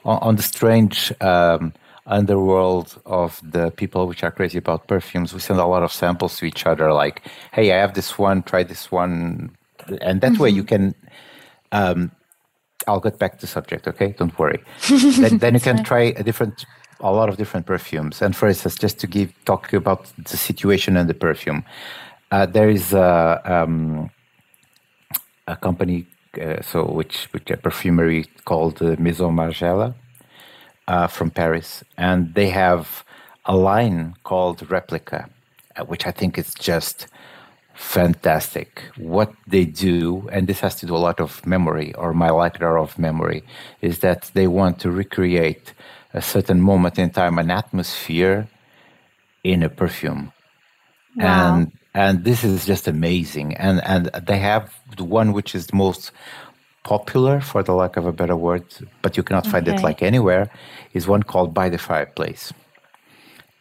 On, 0.04 0.18
on 0.22 0.36
the 0.36 0.42
strange 0.42 1.12
um, 1.20 1.72
underworld 2.06 3.00
of 3.06 3.40
the 3.42 3.70
people 3.70 4.06
which 4.06 4.22
are 4.22 4.30
crazy 4.30 4.58
about 4.58 4.86
perfumes, 4.86 5.32
we 5.34 5.40
send 5.40 5.58
a 5.58 5.66
lot 5.66 5.82
of 5.82 5.92
samples 5.92 6.36
to 6.38 6.44
each 6.46 6.66
other, 6.66 6.92
like, 6.92 7.22
"Hey, 7.52 7.72
I 7.72 7.78
have 7.78 7.94
this 7.94 8.18
one. 8.18 8.42
Try 8.42 8.62
this 8.62 8.92
one," 8.92 9.50
and 10.00 10.20
that 10.20 10.32
mm-hmm. 10.32 10.42
way 10.42 10.50
you 10.50 10.64
can. 10.64 10.94
Um, 11.72 12.12
I'll 12.86 13.00
get 13.00 13.18
back 13.18 13.38
to 13.38 13.46
subject, 13.46 13.88
okay? 13.88 14.14
Don't 14.18 14.38
worry. 14.38 14.62
then, 14.90 15.38
then 15.38 15.54
you 15.54 15.60
can 15.60 15.82
try 15.82 16.12
a 16.16 16.22
different 16.22 16.66
a 17.00 17.12
lot 17.12 17.28
of 17.28 17.36
different 17.36 17.66
perfumes. 17.66 18.22
And 18.22 18.34
for 18.34 18.48
instance, 18.48 18.76
just 18.76 18.98
to 19.00 19.06
give 19.06 19.32
talk 19.44 19.72
about 19.72 20.10
the 20.16 20.36
situation 20.36 20.96
and 20.96 21.08
the 21.08 21.14
perfume, 21.14 21.64
uh, 22.30 22.46
there 22.46 22.68
is 22.68 22.92
a, 22.92 23.40
um, 23.44 24.10
a 25.46 25.56
company, 25.56 26.06
uh, 26.40 26.62
so 26.62 26.84
which 26.84 27.28
which 27.32 27.50
a 27.50 27.56
perfumery 27.56 28.26
called 28.44 28.82
uh, 28.82 28.96
Maison 28.98 29.34
Margiela 29.34 29.94
uh, 30.88 31.06
from 31.06 31.30
Paris, 31.30 31.84
and 31.96 32.34
they 32.34 32.50
have 32.50 33.04
a 33.44 33.56
line 33.56 34.14
called 34.24 34.70
Replica, 34.70 35.28
uh, 35.76 35.84
which 35.84 36.06
I 36.06 36.10
think 36.10 36.38
is 36.38 36.54
just 36.54 37.06
fantastic. 37.74 38.82
What 38.96 39.32
they 39.46 39.64
do, 39.64 40.28
and 40.32 40.46
this 40.46 40.60
has 40.60 40.76
to 40.76 40.86
do 40.86 40.94
a 40.94 41.04
lot 41.08 41.20
of 41.20 41.44
memory, 41.46 41.94
or 41.94 42.14
my 42.14 42.30
lack 42.30 42.62
of 42.62 42.98
memory, 42.98 43.44
is 43.80 43.98
that 43.98 44.30
they 44.34 44.46
want 44.46 44.78
to 44.80 44.90
recreate 44.90 45.74
a 46.12 46.22
certain 46.22 46.60
moment 46.60 46.98
in 46.98 47.10
time, 47.10 47.38
an 47.38 47.50
atmosphere 47.50 48.48
in 49.42 49.62
a 49.62 49.68
perfume. 49.68 50.32
Wow. 51.16 51.56
And 51.56 51.72
and 51.94 52.24
this 52.24 52.42
is 52.44 52.66
just 52.66 52.88
amazing. 52.88 53.54
And 53.56 53.82
and 53.84 54.06
they 54.26 54.38
have 54.38 54.74
the 54.96 55.04
one 55.04 55.32
which 55.32 55.54
is 55.54 55.68
the 55.68 55.76
most 55.76 56.10
popular, 56.82 57.40
for 57.40 57.62
the 57.62 57.72
lack 57.72 57.96
of 57.96 58.06
a 58.06 58.12
better 58.12 58.36
word, 58.36 58.64
but 59.02 59.16
you 59.16 59.22
cannot 59.22 59.46
find 59.46 59.66
it 59.66 59.82
like 59.82 60.02
anywhere, 60.02 60.50
is 60.92 61.08
one 61.08 61.22
called 61.22 61.54
By 61.54 61.68
the 61.70 61.78
Fireplace. 61.78 62.52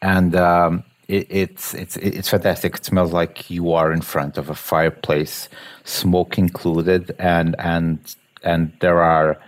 And 0.02 0.36
um, 0.36 0.84
it, 1.08 1.28
it's 1.30 1.74
it's 1.74 1.96
it's 1.98 2.30
fantastic. 2.30 2.76
It 2.76 2.86
smells 2.86 3.14
like 3.14 3.50
you 3.50 3.72
are 3.74 3.92
in 3.92 4.02
front 4.02 4.38
of 4.38 4.50
a 4.50 4.56
fireplace, 4.56 5.48
smoke 5.84 6.38
included, 6.38 7.16
and 7.20 7.56
and 7.60 8.16
and 8.44 8.74
there 8.82 9.02
are 9.02 9.40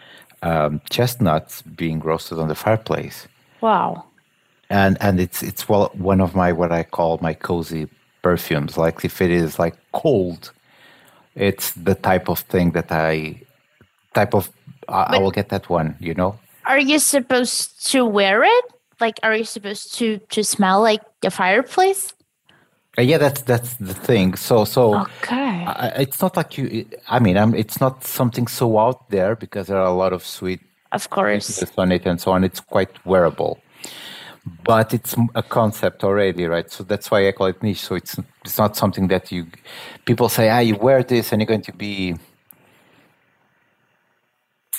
um, 0.42 0.82
chestnuts 0.90 1.62
being 1.64 2.00
roasted 2.00 2.40
on 2.40 2.48
the 2.48 2.56
fireplace. 2.56 3.28
Wow! 3.62 4.06
And 4.70 4.98
and 5.02 5.20
it's 5.20 5.44
it's 5.44 5.68
well 5.68 5.92
one 5.96 6.22
of 6.22 6.36
my 6.36 6.54
what 6.54 6.72
I 6.72 6.84
call 6.84 7.20
my 7.22 7.34
cozy 7.34 7.90
perfumes. 8.28 8.72
Like 8.86 8.98
if 9.10 9.16
it 9.26 9.32
is 9.32 9.52
like 9.64 9.76
cold, 10.02 10.52
it's 11.36 11.68
the 11.88 11.96
type 12.10 12.28
of 12.34 12.40
thing 12.54 12.68
that 12.78 12.90
I 12.92 13.42
type 14.14 14.34
of 14.34 14.44
I, 14.88 15.02
I 15.14 15.18
will 15.22 15.36
get 15.40 15.48
that 15.50 15.70
one. 15.70 15.90
You 16.00 16.16
know. 16.20 16.32
Are 16.66 16.82
you 16.92 17.00
supposed 17.00 17.68
to 17.92 18.00
wear 18.18 18.44
it? 18.44 18.66
like 19.00 19.20
are 19.24 19.36
you 19.36 19.44
supposed 19.44 19.96
to 19.96 20.18
to 20.30 20.44
smell 20.44 20.82
like 20.82 21.02
the 21.22 21.32
fireplace 21.32 22.14
uh, 22.98 23.02
yeah 23.02 23.18
that's 23.18 23.42
that's 23.42 23.76
the 23.76 23.94
thing 23.94 24.36
so 24.36 24.66
so 24.66 25.02
okay 25.02 25.66
uh, 25.66 25.92
it's 25.98 26.22
not 26.22 26.36
like 26.38 26.58
you 26.58 26.86
i 27.10 27.20
mean 27.20 27.38
I'm, 27.38 27.54
it's 27.54 27.80
not 27.80 28.04
something 28.04 28.48
so 28.48 28.80
out 28.80 29.10
there 29.10 29.36
because 29.36 29.68
there 29.68 29.78
are 29.78 29.88
a 29.88 29.94
lot 29.94 30.14
of 30.14 30.26
sweet 30.26 30.62
of 30.92 31.10
course 31.10 31.64
on 31.78 31.92
it 31.92 32.06
and 32.06 32.20
so 32.22 32.32
on 32.32 32.44
it's 32.44 32.60
quite 32.60 33.06
wearable 33.06 33.60
but 34.64 34.94
it's 34.94 35.16
a 35.34 35.44
concept 35.44 36.04
already 36.04 36.46
right 36.46 36.72
so 36.72 36.84
that's 36.84 37.10
why 37.10 37.28
i 37.28 37.32
call 37.32 37.48
it 37.48 37.62
niche 37.64 37.82
so 37.82 37.96
it's 37.96 38.18
it's 38.44 38.58
not 38.58 38.76
something 38.76 39.08
that 39.08 39.32
you 39.32 39.48
people 40.06 40.30
say 40.30 40.50
ah 40.50 40.60
you 40.60 40.76
wear 40.76 41.04
this 41.04 41.32
and 41.32 41.42
you're 41.42 41.48
going 41.48 41.62
to 41.62 41.74
be 41.74 42.16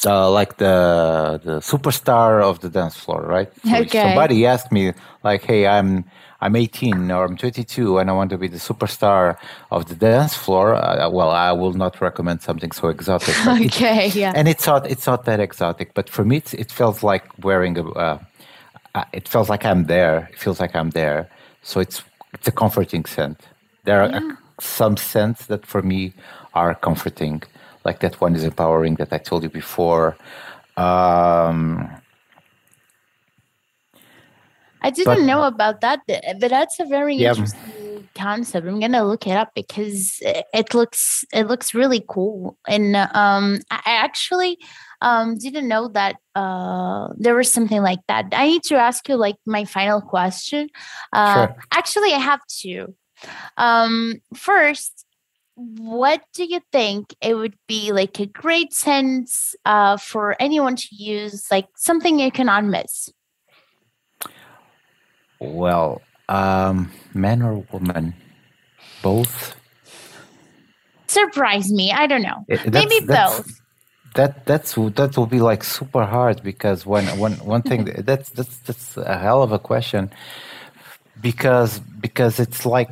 uh, 0.05 0.31
like 0.31 0.59
the 0.59 1.41
the 1.45 1.59
superstar 1.61 2.43
of 2.43 2.61
the 2.61 2.69
dance 2.69 2.97
floor, 2.97 3.23
right? 3.23 3.51
So 3.65 3.77
okay. 3.77 4.03
somebody 4.03 4.47
asked 4.47 4.71
me 4.71 4.93
like, 5.25 5.43
"Hey, 5.43 5.67
I'm 5.67 6.05
I'm 6.41 6.55
18 6.55 7.11
or 7.11 7.25
I'm 7.25 7.37
22 7.37 7.99
and 7.99 8.11
I 8.11 8.13
want 8.13 8.31
to 8.31 8.39
be 8.39 8.49
the 8.49 8.59
superstar 8.59 9.37
of 9.71 9.87
the 9.87 9.95
dance 9.95 10.35
floor." 10.35 10.75
Uh, 10.75 11.09
well, 11.09 11.31
I 11.31 11.53
will 11.53 11.73
not 11.73 12.01
recommend 12.01 12.43
something 12.43 12.73
so 12.73 12.89
exotic. 12.89 13.35
okay, 13.67 14.09
yeah. 14.09 14.33
And 14.35 14.49
it's 14.49 14.67
not 14.67 14.91
it's 14.91 15.07
not 15.07 15.25
that 15.25 15.41
exotic, 15.41 15.95
but 15.95 16.11
for 16.11 16.25
me, 16.25 16.43
it 16.53 16.71
feels 16.71 17.03
like 17.03 17.25
wearing 17.43 17.79
a. 17.79 17.85
Uh, 17.91 18.03
uh, 18.07 18.19
it 19.13 19.29
feels 19.29 19.49
like 19.49 19.65
I'm 19.65 19.85
there. 19.85 20.29
It 20.33 20.39
feels 20.39 20.61
like 20.61 20.75
I'm 20.75 20.91
there. 20.91 21.29
So 21.63 21.81
it's 21.81 22.03
it's 22.33 22.49
a 22.49 22.53
comforting 22.53 23.05
scent. 23.05 23.41
There 23.85 24.03
are 24.03 24.11
yeah. 24.11 24.33
some 24.61 24.97
scents 24.97 25.47
that 25.47 25.65
for 25.67 25.83
me 25.83 26.13
are 26.55 26.75
comforting 26.75 27.43
like 27.85 28.01
that 28.01 28.21
one 28.21 28.35
is 28.35 28.45
empowering 28.45 28.97
that 28.97 29.13
I 29.13 29.19
told 29.19 29.43
you 29.45 29.49
before. 29.49 30.17
Um, 30.77 31.89
I 34.83 34.91
didn't 34.91 35.21
but, 35.21 35.23
know 35.23 35.45
about 35.45 35.81
that, 35.81 36.01
but 36.07 36.51
that's 36.51 36.79
a 36.81 36.85
very 36.85 37.17
yeah. 37.17 37.31
interesting 37.31 38.09
concept. 38.15 38.67
I'm 38.67 38.81
gonna 38.81 39.05
look 39.05 39.27
it 39.27 39.37
up 39.37 39.51
because 39.55 40.19
it 40.23 40.75
looks 40.75 41.25
it 41.33 41.47
looks 41.47 41.75
really 41.75 42.05
cool, 42.09 42.57
and 42.67 42.97
um, 42.97 43.61
I 43.71 43.83
actually 43.87 44.59
um, 45.01 45.39
didn't 45.39 45.69
know 45.69 45.89
that 45.89 46.17
uh, 46.35 47.09
there 47.17 47.35
was 47.35 47.51
something 47.51 47.83
like 47.83 48.01
that. 48.09 48.27
I 48.33 48.47
need 48.47 48.63
to 48.65 48.77
ask 48.77 49.09
you 49.09 49.17
like 49.17 49.37
my 49.47 49.65
final 49.65 50.01
question. 50.01 50.69
Uh, 51.13 51.47
sure. 51.47 51.57
Actually, 51.73 52.13
I 52.13 52.19
have 52.19 52.41
two. 52.49 52.95
Um, 53.57 54.21
first, 54.35 55.07
what 55.57 56.23
do 56.35 56.45
you 56.45 56.61
think 56.71 57.15
it 57.21 57.35
would 57.35 57.57
be 57.67 57.93
like 57.93 58.21
a 58.21 58.27
great 58.27 58.75
sense 58.75 59.55
uh, 59.65 59.97
for 59.97 60.37
anyone 60.39 60.77
to 60.77 60.89
use, 60.91 61.47
like 61.51 61.69
something 61.77 62.19
you 62.19 62.31
cannot 62.31 62.65
miss? 62.65 63.09
Well, 65.41 66.03
um, 66.29 66.93
man 67.15 67.43
or 67.43 67.65
woman, 67.73 68.15
both. 69.03 69.55
Surprise 71.07 71.71
me. 71.71 71.93
I 71.93 72.07
don't 72.07 72.23
know. 72.23 72.45
It, 72.49 72.73
Maybe 72.73 73.01
that's, 73.01 73.39
both. 73.39 73.61
That 74.17 74.47
that's 74.47 74.75
that 74.75 75.17
will 75.17 75.27
be 75.27 75.41
like 75.41 75.63
super 75.63 76.05
hard 76.05 76.43
because 76.43 76.87
one 76.87 77.07
one 77.19 77.35
one 77.55 77.63
thing 77.63 77.85
that's 78.11 78.31
that's 78.31 78.57
that's 78.67 78.97
a 78.97 79.19
hell 79.19 79.43
of 79.43 79.53
a 79.53 79.59
question 79.59 80.11
because 81.21 81.79
because 82.01 82.41
it's 82.41 82.67
like 82.67 82.91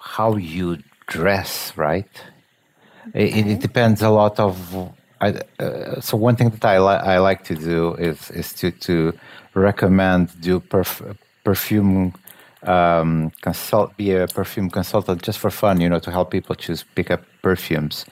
how 0.00 0.36
you 0.36 0.78
dress, 1.06 1.72
right? 1.76 2.08
Okay. 3.08 3.28
It, 3.28 3.46
it, 3.46 3.60
depends 3.60 4.02
a 4.02 4.10
lot 4.10 4.40
of. 4.40 4.56
I, 5.20 5.34
uh, 5.58 6.00
so 6.00 6.16
one 6.16 6.36
thing 6.36 6.50
that 6.50 6.64
I, 6.64 6.78
li- 6.78 7.04
I 7.14 7.18
like 7.18 7.44
to 7.44 7.54
do 7.54 7.94
is 7.94 8.30
is 8.30 8.52
to 8.54 8.70
to 8.70 9.12
recommend 9.54 10.40
do 10.40 10.60
perf- 10.60 11.16
perfume 11.44 12.14
um, 12.64 13.30
consult 13.42 13.96
be 13.96 14.12
a 14.12 14.26
perfume 14.26 14.70
consultant 14.70 15.22
just 15.22 15.38
for 15.38 15.50
fun, 15.50 15.80
you 15.80 15.88
know, 15.88 15.98
to 16.00 16.10
help 16.10 16.30
people 16.30 16.54
choose 16.54 16.84
pick 16.94 17.10
up 17.10 17.22
perfumes. 17.42 18.06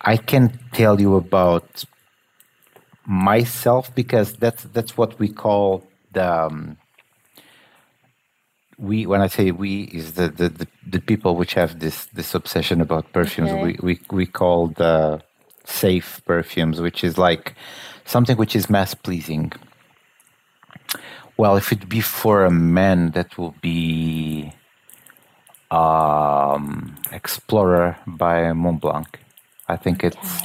I 0.00 0.16
can 0.16 0.58
tell 0.72 1.00
you 1.00 1.16
about 1.16 1.84
myself 3.06 3.94
because 3.94 4.34
that's 4.34 4.64
that's 4.64 4.96
what 4.96 5.18
we 5.18 5.28
call 5.28 5.86
the 6.12 6.46
um, 6.46 6.76
we 8.78 9.06
when 9.06 9.20
I 9.20 9.28
say 9.28 9.50
we 9.52 9.84
is 9.84 10.12
the, 10.14 10.28
the, 10.28 10.48
the, 10.48 10.68
the, 10.86 11.00
people 11.00 11.36
which 11.36 11.54
have 11.54 11.80
this 11.80 12.06
this 12.06 12.34
obsession 12.34 12.80
about 12.80 13.12
perfumes. 13.12 13.50
Okay. 13.50 13.62
We, 13.62 13.78
we 13.82 14.00
we 14.10 14.26
call 14.26 14.68
the 14.68 15.22
safe 15.64 16.20
perfumes, 16.26 16.80
which 16.80 17.02
is 17.02 17.16
like 17.16 17.54
something 18.04 18.36
which 18.36 18.54
is 18.54 18.68
mass 18.68 18.94
pleasing. 18.94 19.52
Well, 21.36 21.56
if 21.56 21.72
it 21.72 21.88
be 21.88 22.00
for 22.00 22.44
a 22.44 22.50
man, 22.50 23.10
that 23.10 23.36
will 23.36 23.54
be 23.60 24.52
um, 25.70 26.96
Explorer 27.12 27.98
by 28.06 28.52
Montblanc. 28.52 29.06
I 29.68 29.76
think 29.76 30.04
okay. 30.04 30.08
it's 30.08 30.42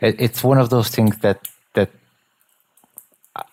it, 0.00 0.16
it's 0.18 0.44
one 0.44 0.58
of 0.58 0.70
those 0.70 0.88
things 0.88 1.18
that 1.18 1.48
that 1.74 1.90
I, 3.36 3.44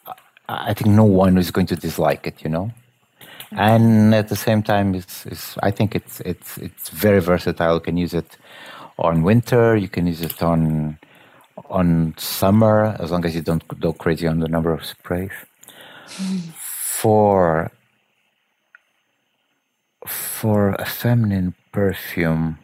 I 0.48 0.74
think 0.74 0.92
no 0.92 1.06
one 1.06 1.38
is 1.38 1.52
going 1.52 1.68
to 1.68 1.76
dislike 1.76 2.26
it. 2.28 2.44
You 2.44 2.50
know 2.50 2.72
and 3.52 4.14
at 4.14 4.30
the 4.30 4.36
same 4.36 4.62
time, 4.62 4.94
it's, 4.94 5.26
it's 5.26 5.58
I 5.64 5.72
think 5.72 5.96
it's 5.96 6.20
it's 6.22 6.58
it's 6.58 6.90
very 6.90 7.20
versatile. 7.20 7.76
You 7.76 7.80
can 7.80 7.98
use 7.98 8.14
it 8.14 8.38
on 9.00 9.24
winter. 9.24 9.76
You 9.76 9.88
can 9.88 10.06
use 10.06 10.22
it 10.22 10.44
on 10.44 11.00
on 11.70 12.14
summer 12.18 12.96
as 13.00 13.12
long 13.12 13.26
as 13.26 13.36
you 13.36 13.42
don't 13.42 13.68
go 13.80 13.92
crazy 13.92 14.28
on 14.28 14.40
the 14.40 14.48
number 14.48 14.72
of 14.72 14.86
sprays. 14.86 15.32
For 16.84 17.72
for 20.06 20.70
a 20.74 20.86
feminine 20.86 21.56
perfume, 21.72 22.60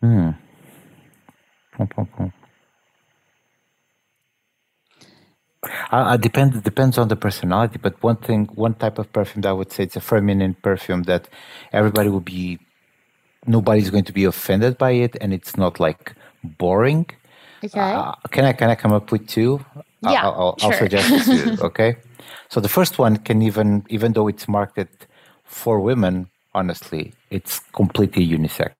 hmm. 0.00 0.30
Uh, 5.90 6.14
it 6.14 6.20
depends 6.20 6.60
depends 6.60 6.98
on 6.98 7.08
the 7.08 7.16
personality, 7.16 7.78
but 7.80 8.00
one 8.02 8.16
thing, 8.16 8.46
one 8.54 8.74
type 8.74 8.98
of 8.98 9.10
perfume 9.12 9.40
that 9.42 9.48
I 9.48 9.52
would 9.52 9.72
say 9.72 9.84
it's 9.84 9.96
a 9.96 10.00
feminine 10.00 10.54
perfume 10.54 11.04
that 11.04 11.28
everybody 11.72 12.10
will 12.10 12.20
be, 12.20 12.58
nobody's 13.46 13.88
going 13.88 14.04
to 14.04 14.12
be 14.12 14.24
offended 14.24 14.76
by 14.76 14.90
it, 14.90 15.16
and 15.20 15.32
it's 15.32 15.56
not 15.56 15.80
like 15.80 16.14
boring. 16.44 17.06
Okay. 17.64 17.80
Uh, 17.80 18.12
can 18.30 18.44
I 18.44 18.52
can 18.52 18.68
I 18.68 18.74
come 18.74 18.92
up 18.92 19.10
with 19.10 19.26
two? 19.26 19.64
Yeah, 20.02 20.28
I'll, 20.28 20.34
I'll, 20.34 20.56
sure. 20.58 20.72
I'll 20.72 20.78
suggest 20.78 21.26
two. 21.26 21.56
Okay. 21.64 21.96
So 22.50 22.60
the 22.60 22.68
first 22.68 22.98
one 22.98 23.16
can 23.16 23.40
even 23.42 23.84
even 23.88 24.12
though 24.12 24.28
it's 24.28 24.46
marketed 24.46 25.06
for 25.44 25.80
women, 25.80 26.28
honestly, 26.54 27.14
it's 27.30 27.60
completely 27.72 28.26
unisex. 28.26 28.74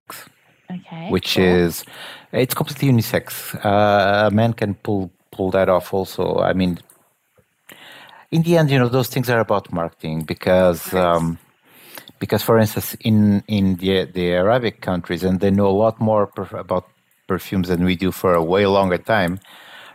Okay. 0.71 1.09
Which 1.09 1.37
cool. 1.37 1.45
is, 1.45 1.85
it's 2.33 2.55
completely 2.55 2.91
unisex. 2.91 3.55
Uh, 3.65 4.27
a 4.27 4.31
man 4.31 4.53
can 4.53 4.75
pull 4.75 5.11
pull 5.33 5.51
that 5.53 5.69
off 5.69 5.95
also. 5.95 6.39
I 6.41 6.53
mean, 6.53 6.79
in 8.31 8.43
the 8.43 8.57
end, 8.59 8.71
you 8.71 8.79
know, 8.79 8.89
those 8.89 9.09
things 9.09 9.31
are 9.31 9.41
about 9.41 9.73
marketing 9.73 10.23
because, 10.23 10.93
um, 10.95 11.39
because 12.21 12.43
for 12.43 12.59
instance, 12.59 12.95
in, 13.01 13.43
in 13.49 13.77
the, 13.77 14.05
the 14.05 14.33
Arabic 14.33 14.81
countries, 14.81 15.25
and 15.25 15.41
they 15.41 15.51
know 15.51 15.69
a 15.69 15.79
lot 15.85 16.01
more 16.01 16.27
perf- 16.27 16.59
about 16.59 16.87
perfumes 17.27 17.69
than 17.69 17.85
we 17.85 17.97
do 17.97 18.13
for 18.13 18.35
a 18.35 18.43
way 18.43 18.67
longer 18.67 18.99
time, 18.99 19.41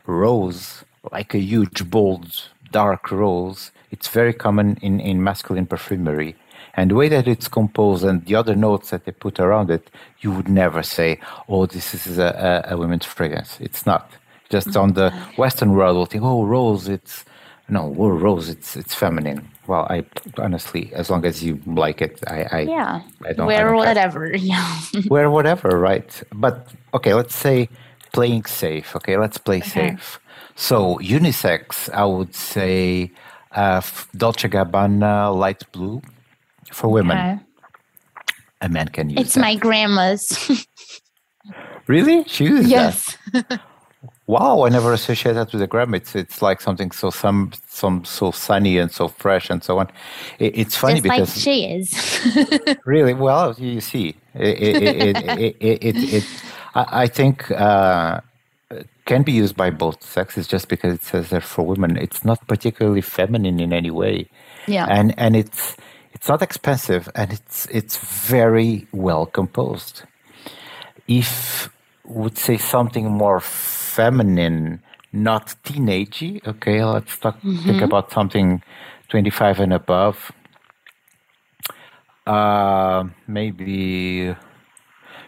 rose, 0.05 0.83
like 1.11 1.33
a 1.33 1.39
huge, 1.39 1.89
bold, 1.89 2.49
dark 2.71 3.11
rose, 3.11 3.71
it's 3.91 4.07
very 4.07 4.33
common 4.33 4.77
in, 4.81 4.99
in 4.99 5.23
masculine 5.23 5.65
perfumery. 5.67 6.35
and 6.75 6.89
the 6.91 6.95
way 6.95 7.09
that 7.09 7.27
it's 7.27 7.47
composed 7.47 8.03
and 8.03 8.25
the 8.25 8.35
other 8.35 8.55
notes 8.55 8.89
that 8.91 9.05
they 9.05 9.11
put 9.11 9.39
around 9.39 9.69
it, 9.69 9.89
you 10.21 10.31
would 10.35 10.49
never 10.49 10.81
say, 10.83 11.19
"Oh, 11.49 11.65
this 11.67 11.93
is 11.93 12.17
a, 12.17 12.63
a, 12.69 12.73
a 12.73 12.77
women's 12.77 13.05
fragrance." 13.05 13.51
It's 13.67 13.85
not. 13.85 14.03
Just 14.49 14.75
on 14.77 14.93
the 14.93 15.07
Mm-hmm. 15.11 15.41
Western 15.43 15.71
world, 15.77 15.95
we'll 15.97 16.07
think, 16.13 16.23
"Oh, 16.23 16.45
rose, 16.45 16.87
it's 16.97 17.25
no, 17.69 17.87
well, 17.87 18.11
rose, 18.11 18.49
it's 18.49 18.75
it's 18.75 18.93
feminine." 18.95 19.47
Well, 19.67 19.87
I 19.89 20.03
honestly, 20.37 20.91
as 20.93 21.09
long 21.09 21.25
as 21.25 21.41
you 21.43 21.59
like 21.65 22.01
it, 22.01 22.19
I, 22.27 22.43
I 22.51 22.59
Yeah. 22.61 23.01
I 23.25 23.31
don't, 23.33 23.45
I 23.45 23.47
Wear 23.47 23.57
don't 23.63 23.67
care. 23.67 23.75
whatever. 23.75 24.35
Yeah. 24.53 24.75
wear 25.09 25.29
whatever, 25.29 25.69
right? 25.79 26.23
But 26.33 26.67
okay, 26.93 27.13
let's 27.13 27.35
say 27.35 27.69
playing 28.11 28.43
safe. 28.45 28.93
Okay, 28.97 29.15
let's 29.17 29.37
play 29.37 29.61
safe. 29.61 30.19
So 30.55 30.97
unisex, 30.99 31.89
I 31.93 32.03
would 32.05 32.35
say 32.35 33.11
uh, 33.53 33.81
Dolce 34.17 34.49
Gabbana 34.49 35.33
light 35.33 35.63
blue 35.71 36.01
for 36.71 36.89
women. 36.89 37.17
Okay. 37.17 37.39
A 38.61 38.69
man 38.69 38.87
can 38.89 39.09
use 39.09 39.19
It's 39.21 39.33
that. 39.35 39.41
my 39.41 39.55
grandma's. 39.55 40.25
really. 41.87 42.23
She 42.27 42.45
uses 42.45 42.69
that. 42.69 42.69
yes. 42.69 43.17
Wow, 44.25 44.65
I 44.65 44.69
never 44.69 44.93
associate 44.93 45.33
that 45.33 45.51
with 45.51 45.59
the 45.59 45.67
gram. 45.67 45.93
It's 45.93 46.15
it's 46.15 46.41
like 46.41 46.61
something 46.61 46.91
so 46.91 47.09
some 47.09 47.51
some 47.67 48.05
so 48.05 48.31
sunny 48.31 48.77
and 48.77 48.89
so 48.89 49.09
fresh 49.09 49.49
and 49.49 49.61
so 49.61 49.79
on. 49.79 49.89
It, 50.39 50.57
it's 50.57 50.77
funny 50.77 51.01
Just 51.01 51.07
like 51.07 51.19
because 51.19 51.41
she 51.41 51.65
is. 51.65 52.77
Really? 52.85 53.13
Well, 53.13 53.53
you 53.57 53.81
see, 53.81 54.15
it, 54.33 54.57
it, 54.61 54.83
it, 54.83 55.17
it, 55.17 55.57
it, 55.59 55.83
it, 55.83 56.13
it, 56.13 56.43
I 56.73 57.03
I 57.03 57.07
think 57.07 57.51
uh, 57.51 58.21
can 59.05 59.23
be 59.23 59.33
used 59.33 59.57
by 59.57 59.69
both 59.69 60.01
sexes 60.03 60.47
just 60.47 60.69
because 60.69 60.93
it 60.93 61.03
says 61.03 61.29
that 61.29 61.43
for 61.43 61.65
women. 61.65 61.97
It's 61.97 62.23
not 62.23 62.47
particularly 62.47 63.01
feminine 63.01 63.59
in 63.59 63.73
any 63.73 63.91
way, 63.91 64.29
yeah. 64.67 64.85
and 64.89 65.13
and 65.17 65.35
it's 65.35 65.75
it's 66.13 66.29
not 66.29 66.41
expensive, 66.41 67.09
and 67.13 67.33
it's 67.33 67.65
it's 67.71 67.97
very 67.97 68.87
well 68.93 69.25
composed. 69.25 70.03
If 71.09 71.69
would 72.05 72.37
say 72.37 72.57
something 72.57 73.11
more 73.11 73.41
feminine, 73.95 74.81
not 75.11 75.55
teenagey. 75.63 76.41
Okay, 76.47 76.83
let's 76.83 77.17
talk, 77.17 77.37
think 77.65 77.81
about 77.81 78.11
something 78.11 78.61
twenty 79.09 79.29
five 79.29 79.59
and 79.59 79.73
above. 79.73 80.31
Uh, 82.25 83.03
maybe 83.27 84.33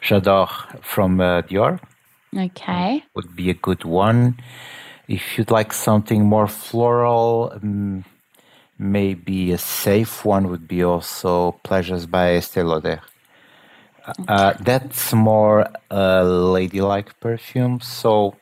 J'adore 0.02 0.50
from 0.82 1.20
uh, 1.20 1.42
Dior 1.42 1.80
okay. 2.36 3.04
would 3.16 3.36
be 3.36 3.50
a 3.50 3.54
good 3.54 3.84
one. 3.84 4.38
If 5.08 5.38
you'd 5.38 5.52
like 5.52 5.74
something 5.74 6.26
more 6.26 6.48
floral, 6.48 7.52
um, 7.54 8.06
maybe 8.80 9.52
a 9.52 9.58
safe 9.58 10.26
one 10.26 10.48
would 10.50 10.68
be 10.68 10.84
also 10.84 11.52
Pleasures 11.64 12.06
by 12.06 12.38
Estée 12.40 12.64
Lauder. 12.64 13.02
Uh, 14.28 14.54
that's 14.62 15.14
more 15.14 15.68
a 15.90 16.24
ladylike 16.24 17.20
perfume. 17.20 17.80
So 17.82 18.36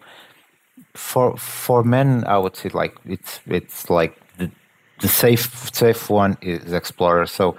for 0.93 1.37
for 1.37 1.83
men, 1.83 2.23
I 2.25 2.37
would 2.37 2.55
say 2.55 2.69
like 2.69 2.95
it's 3.05 3.39
it's 3.47 3.89
like 3.89 4.15
the, 4.37 4.51
the 4.99 5.07
safe 5.07 5.69
safe 5.73 6.09
one 6.09 6.37
is 6.41 6.73
Explorer. 6.73 7.25
So 7.25 7.55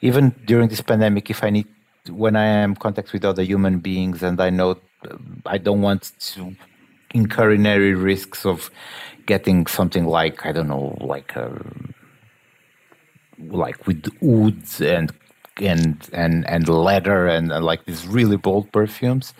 even 0.00 0.30
during 0.44 0.68
this 0.68 0.80
pandemic, 0.80 1.30
if 1.30 1.44
I 1.44 1.50
need 1.50 1.66
when 2.10 2.36
I 2.36 2.44
am 2.44 2.70
in 2.70 2.76
contact 2.76 3.12
with 3.12 3.24
other 3.24 3.42
human 3.42 3.78
beings 3.78 4.22
and 4.22 4.40
I 4.40 4.50
know 4.50 4.76
I 5.46 5.58
don't 5.58 5.82
want 5.82 6.12
to 6.18 6.54
incur 7.14 7.52
any 7.52 7.92
risks 7.92 8.44
of 8.44 8.70
getting 9.26 9.66
something 9.66 10.06
like 10.06 10.44
I 10.44 10.52
don't 10.52 10.68
know 10.68 10.96
like 11.00 11.36
a 11.36 11.50
like 13.38 13.86
with 13.86 14.06
woods 14.20 14.80
and 14.80 15.12
and 15.60 16.08
and 16.12 16.48
and 16.48 16.68
leather 16.68 17.26
and, 17.28 17.52
uh, 17.52 17.60
like 17.60 17.84
these 17.84 18.06
really 18.06 18.36
bold 18.36 18.70
perfumes, 18.72 19.34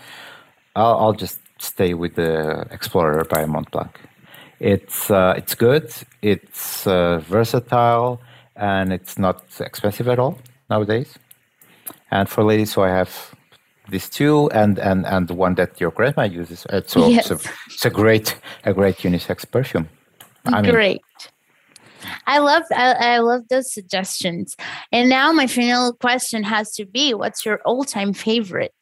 I'll, 0.76 0.96
I'll 0.98 1.12
just 1.12 1.40
stay 1.64 1.94
with 1.94 2.14
the 2.14 2.66
Explorer 2.70 3.24
by 3.24 3.44
Montblanc. 3.44 3.90
It's 4.60 5.10
uh, 5.10 5.34
it's 5.36 5.54
good. 5.54 5.92
It's 6.22 6.86
uh, 6.86 7.18
versatile 7.28 8.20
and 8.56 8.92
it's 8.92 9.18
not 9.18 9.42
expensive 9.60 10.08
at 10.08 10.18
all 10.18 10.38
nowadays. 10.70 11.18
And 12.10 12.28
for 12.28 12.44
ladies, 12.44 12.72
so 12.72 12.82
I 12.84 12.90
have 12.90 13.34
these 13.90 14.08
two 14.08 14.48
and 14.52 14.78
and 14.78 15.04
and 15.06 15.28
the 15.28 15.34
one 15.34 15.54
that 15.56 15.80
your 15.80 15.90
grandma 15.90 16.22
uses. 16.24 16.66
Uh, 16.66 16.80
so 16.86 17.08
Yes. 17.08 17.30
it's, 17.30 17.46
a, 17.46 17.50
it's 17.66 17.84
a 17.84 17.90
great 17.90 18.36
a 18.64 18.72
great 18.72 18.96
unisex 18.98 19.44
perfume. 19.50 19.88
I 20.46 20.62
mean, 20.62 20.72
Great. 20.72 21.02
I 22.26 22.38
love 22.38 22.62
I, 22.72 23.16
I 23.16 23.18
love 23.18 23.42
those 23.48 23.72
suggestions. 23.72 24.56
And 24.92 25.08
now 25.08 25.32
my 25.32 25.46
final 25.46 25.92
question 25.94 26.44
has 26.44 26.72
to 26.76 26.84
be 26.86 27.14
what's 27.14 27.44
your 27.44 27.60
all-time 27.64 28.12
favorite? 28.12 28.74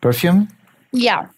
perfume. 0.00 0.48
Yeah. 0.92 1.28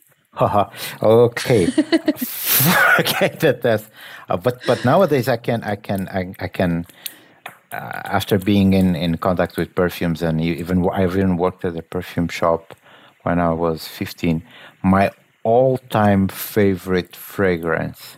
Okay. 1.03 1.65
okay, 3.01 3.29
that, 3.41 3.61
that's. 3.63 3.91
Uh, 4.29 4.37
but 4.37 4.61
but 4.67 4.85
nowadays 4.85 5.29
I 5.29 5.37
can 5.37 5.63
I 5.65 5.77
can 5.77 6.09
I, 6.09 6.35
I 6.41 6.49
can. 6.49 6.87
Uh, 7.73 8.03
after 8.05 8.37
being 8.39 8.73
in, 8.73 8.97
in 8.97 9.17
contact 9.17 9.57
with 9.57 9.73
perfumes 9.77 10.23
and 10.23 10.41
even 10.41 10.89
I 10.91 11.05
even 11.05 11.37
worked 11.37 11.65
at 11.65 11.77
a 11.77 11.83
perfume 11.83 12.29
shop 12.29 12.75
when 13.23 13.39
I 13.39 13.53
was 13.53 13.87
15. 13.87 14.43
My 14.83 15.13
all 15.45 15.79
time 15.79 16.29
favorite 16.29 17.15
fragrance 17.15 18.17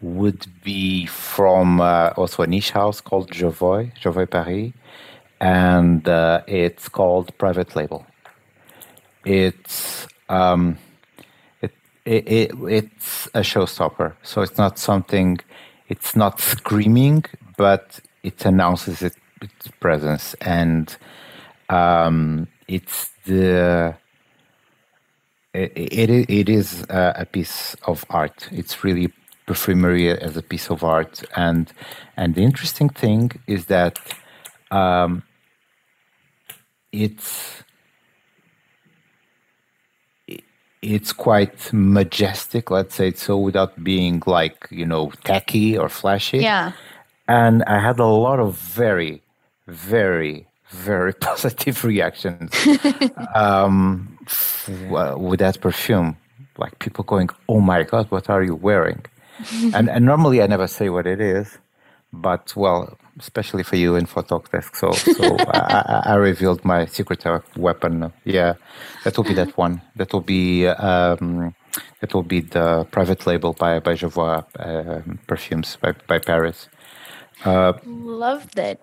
would 0.00 0.46
be 0.62 1.06
from 1.06 1.80
uh, 1.80 2.10
also 2.16 2.42
a 2.42 2.46
niche 2.46 2.70
house 2.70 3.00
called 3.00 3.30
Jovoy, 3.32 3.92
Jovoy 4.00 4.30
Paris, 4.30 4.72
and 5.40 6.08
uh, 6.08 6.42
it's 6.46 6.88
called 6.88 7.36
Private 7.38 7.74
Label. 7.74 8.06
It's 9.24 10.06
um, 10.28 10.78
it, 11.62 11.72
it, 12.04 12.28
it 12.28 12.50
it's 12.68 13.26
a 13.34 13.40
showstopper, 13.40 14.14
so 14.22 14.42
it's 14.42 14.58
not 14.58 14.78
something. 14.78 15.38
It's 15.88 16.14
not 16.14 16.40
screaming, 16.40 17.24
but 17.56 18.00
it 18.22 18.44
announces 18.44 19.02
it, 19.02 19.14
its 19.40 19.68
presence, 19.80 20.34
and 20.40 20.94
um, 21.70 22.46
it's 22.66 23.10
the 23.24 23.96
it, 25.54 25.72
it, 25.76 26.30
it 26.30 26.48
is 26.48 26.84
a, 26.88 27.26
piece 27.30 27.74
of 27.86 28.04
art. 28.10 28.48
It's 28.52 28.84
really 28.84 29.12
perfumery 29.46 30.10
as 30.10 30.36
a 30.36 30.42
piece 30.42 30.70
of 30.70 30.84
art, 30.84 31.22
and 31.36 31.72
and 32.16 32.34
the 32.34 32.42
interesting 32.42 32.88
thing 32.88 33.32
is 33.46 33.66
that 33.66 33.98
um, 34.70 35.22
it's 36.92 37.62
it- 40.26 40.44
it's 40.82 41.12
quite 41.12 41.72
majestic, 41.72 42.70
let's 42.70 42.94
say 42.94 43.08
it 43.08 43.18
so, 43.18 43.36
without 43.38 43.82
being 43.82 44.22
like 44.26 44.66
you 44.70 44.86
know 44.86 45.10
tacky 45.24 45.76
or 45.78 45.88
flashy 45.88 46.38
Yeah. 46.38 46.72
and 47.26 47.62
I 47.64 47.78
had 47.80 47.98
a 47.98 48.06
lot 48.06 48.38
of 48.40 48.56
very, 48.56 49.22
very, 49.66 50.46
very 50.70 51.12
positive 51.28 51.84
reactions 51.84 52.50
um, 53.34 54.18
f- 54.26 54.68
uh, 54.92 55.14
with 55.18 55.40
that 55.40 55.60
perfume. 55.60 56.16
Like 56.56 56.78
people 56.80 57.04
going, 57.04 57.30
"Oh 57.48 57.60
my 57.60 57.82
God, 57.84 58.10
what 58.10 58.28
are 58.30 58.42
you 58.42 58.54
wearing?" 58.56 59.04
and, 59.74 59.88
and 59.88 60.04
normally 60.04 60.42
I 60.42 60.46
never 60.48 60.66
say 60.66 60.88
what 60.88 61.06
it 61.06 61.20
is, 61.20 61.58
but 62.12 62.54
well, 62.56 62.98
especially 63.18 63.62
for 63.62 63.76
you 63.76 63.96
in 63.96 64.06
Photok 64.06 64.50
Desk, 64.50 64.76
so 64.76 64.92
so 64.92 65.36
I, 65.54 66.02
I, 66.06 66.14
revealed 66.14 66.64
my 66.64 66.86
secret 66.86 67.24
weapon. 67.56 68.12
Yeah, 68.24 68.54
that 69.04 69.16
will 69.16 69.24
be 69.24 69.34
that 69.34 69.56
one. 69.58 69.80
That 69.96 70.12
will 70.12 70.22
be. 70.26 70.66
Um, 70.66 71.54
that 72.00 72.14
will 72.14 72.22
be 72.24 72.40
the 72.40 72.86
private 72.90 73.26
label 73.26 73.52
by 73.52 73.78
by 73.80 73.94
Jovoy's 73.94 74.44
um 74.58 75.18
perfumes 75.26 75.76
by, 75.80 75.92
by 76.08 76.18
Paris. 76.18 76.68
Loved 77.86 78.58
it. 78.58 78.80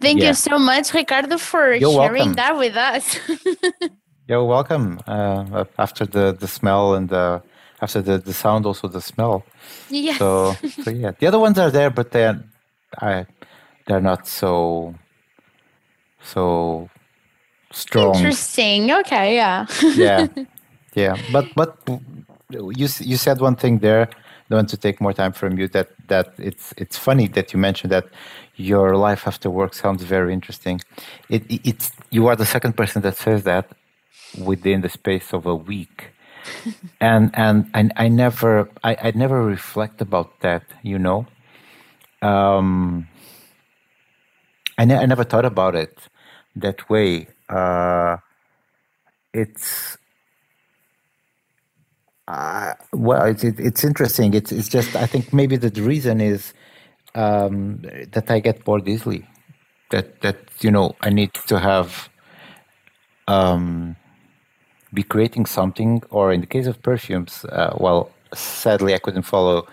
Thank 0.00 0.20
Yeah. 0.20 0.28
you 0.28 0.34
so 0.34 0.58
much, 0.58 0.94
Ricardo, 0.94 1.38
for 1.38 1.72
You're 1.74 1.92
sharing 1.92 2.34
welcome. 2.34 2.34
that 2.34 2.56
with 2.56 2.76
us. 2.76 3.18
You're 4.28 4.44
welcome. 4.44 5.00
Uh, 5.06 5.64
after 5.78 6.04
the, 6.06 6.32
the 6.32 6.48
smell 6.48 6.94
and 6.94 7.08
the 7.08 7.42
after 7.80 8.02
the, 8.02 8.18
the 8.18 8.32
sound, 8.32 8.66
also 8.66 8.88
the 8.88 9.00
smell. 9.00 9.44
yes. 9.88 10.18
So 10.18 10.54
so 10.82 10.90
yeah, 10.90 11.12
the 11.18 11.26
other 11.26 11.38
ones 11.38 11.58
are 11.58 11.70
there, 11.70 11.90
but 11.90 12.10
they're 12.10 12.42
I 13.00 13.26
they're 13.88 14.00
not 14.00 14.28
so 14.28 14.94
so 16.22 16.88
strong. 17.72 18.14
Interesting. 18.14 18.92
Okay. 18.92 19.34
Yeah. 19.34 19.66
yeah, 19.96 20.26
yeah. 20.94 21.16
But 21.32 21.46
but 21.56 21.76
you 22.50 22.88
you 23.00 23.16
said 23.16 23.40
one 23.40 23.56
thing 23.56 23.78
there. 23.78 24.08
I 24.50 24.54
want 24.54 24.70
to 24.70 24.76
take 24.76 25.00
more 25.00 25.12
time 25.12 25.32
from 25.32 25.58
you. 25.58 25.68
That 25.68 25.88
that 26.08 26.34
it's 26.38 26.72
it's 26.76 26.96
funny 26.96 27.26
that 27.28 27.52
you 27.52 27.58
mentioned 27.58 27.92
that 27.92 28.06
your 28.56 28.96
life 28.96 29.26
after 29.26 29.50
work 29.50 29.74
sounds 29.74 30.02
very 30.02 30.32
interesting. 30.32 30.80
It, 31.28 31.42
it 31.50 31.60
it's 31.64 31.92
you 32.10 32.28
are 32.28 32.36
the 32.36 32.46
second 32.46 32.76
person 32.76 33.02
that 33.02 33.16
says 33.16 33.42
that 33.44 33.70
within 34.38 34.82
the 34.82 34.88
space 34.88 35.32
of 35.32 35.46
a 35.46 35.54
week. 35.54 36.12
and 37.00 37.30
and 37.34 37.70
and 37.74 37.92
I 37.96 38.08
never 38.08 38.70
I, 38.84 38.96
I 39.02 39.12
never 39.14 39.44
reflect 39.44 40.00
about 40.00 40.40
that, 40.40 40.62
you 40.82 40.98
know. 40.98 41.26
Um, 42.22 43.06
I, 44.78 44.86
ne- 44.86 44.96
I 44.98 45.06
never 45.06 45.24
thought 45.24 45.46
about 45.46 45.76
it 45.76 45.98
that 46.56 46.90
way. 46.90 47.28
Uh, 47.48 48.18
it's 49.34 49.98
uh, 52.28 52.74
well, 52.92 53.24
it's 53.26 53.44
it, 53.44 53.60
it's 53.60 53.84
interesting. 53.84 54.34
It's 54.34 54.52
it's 54.52 54.68
just 54.68 54.96
I 54.96 55.06
think 55.06 55.32
maybe 55.32 55.56
the 55.56 55.70
reason 55.82 56.20
is 56.20 56.54
um, 57.14 57.82
that 58.12 58.30
I 58.30 58.40
get 58.40 58.64
bored 58.64 58.88
easily. 58.88 59.26
That 59.90 60.20
that 60.22 60.38
you 60.60 60.70
know 60.70 60.96
I 61.02 61.10
need 61.10 61.34
to 61.48 61.58
have 61.60 62.10
um, 63.28 63.96
be 64.94 65.02
creating 65.04 65.46
something, 65.46 66.02
or 66.10 66.32
in 66.32 66.40
the 66.42 66.46
case 66.48 66.66
of 66.66 66.82
perfumes, 66.82 67.44
uh, 67.46 67.76
well, 67.78 68.10
sadly 68.34 68.94
I 68.94 68.98
couldn't 68.98 69.24
follow 69.24 69.66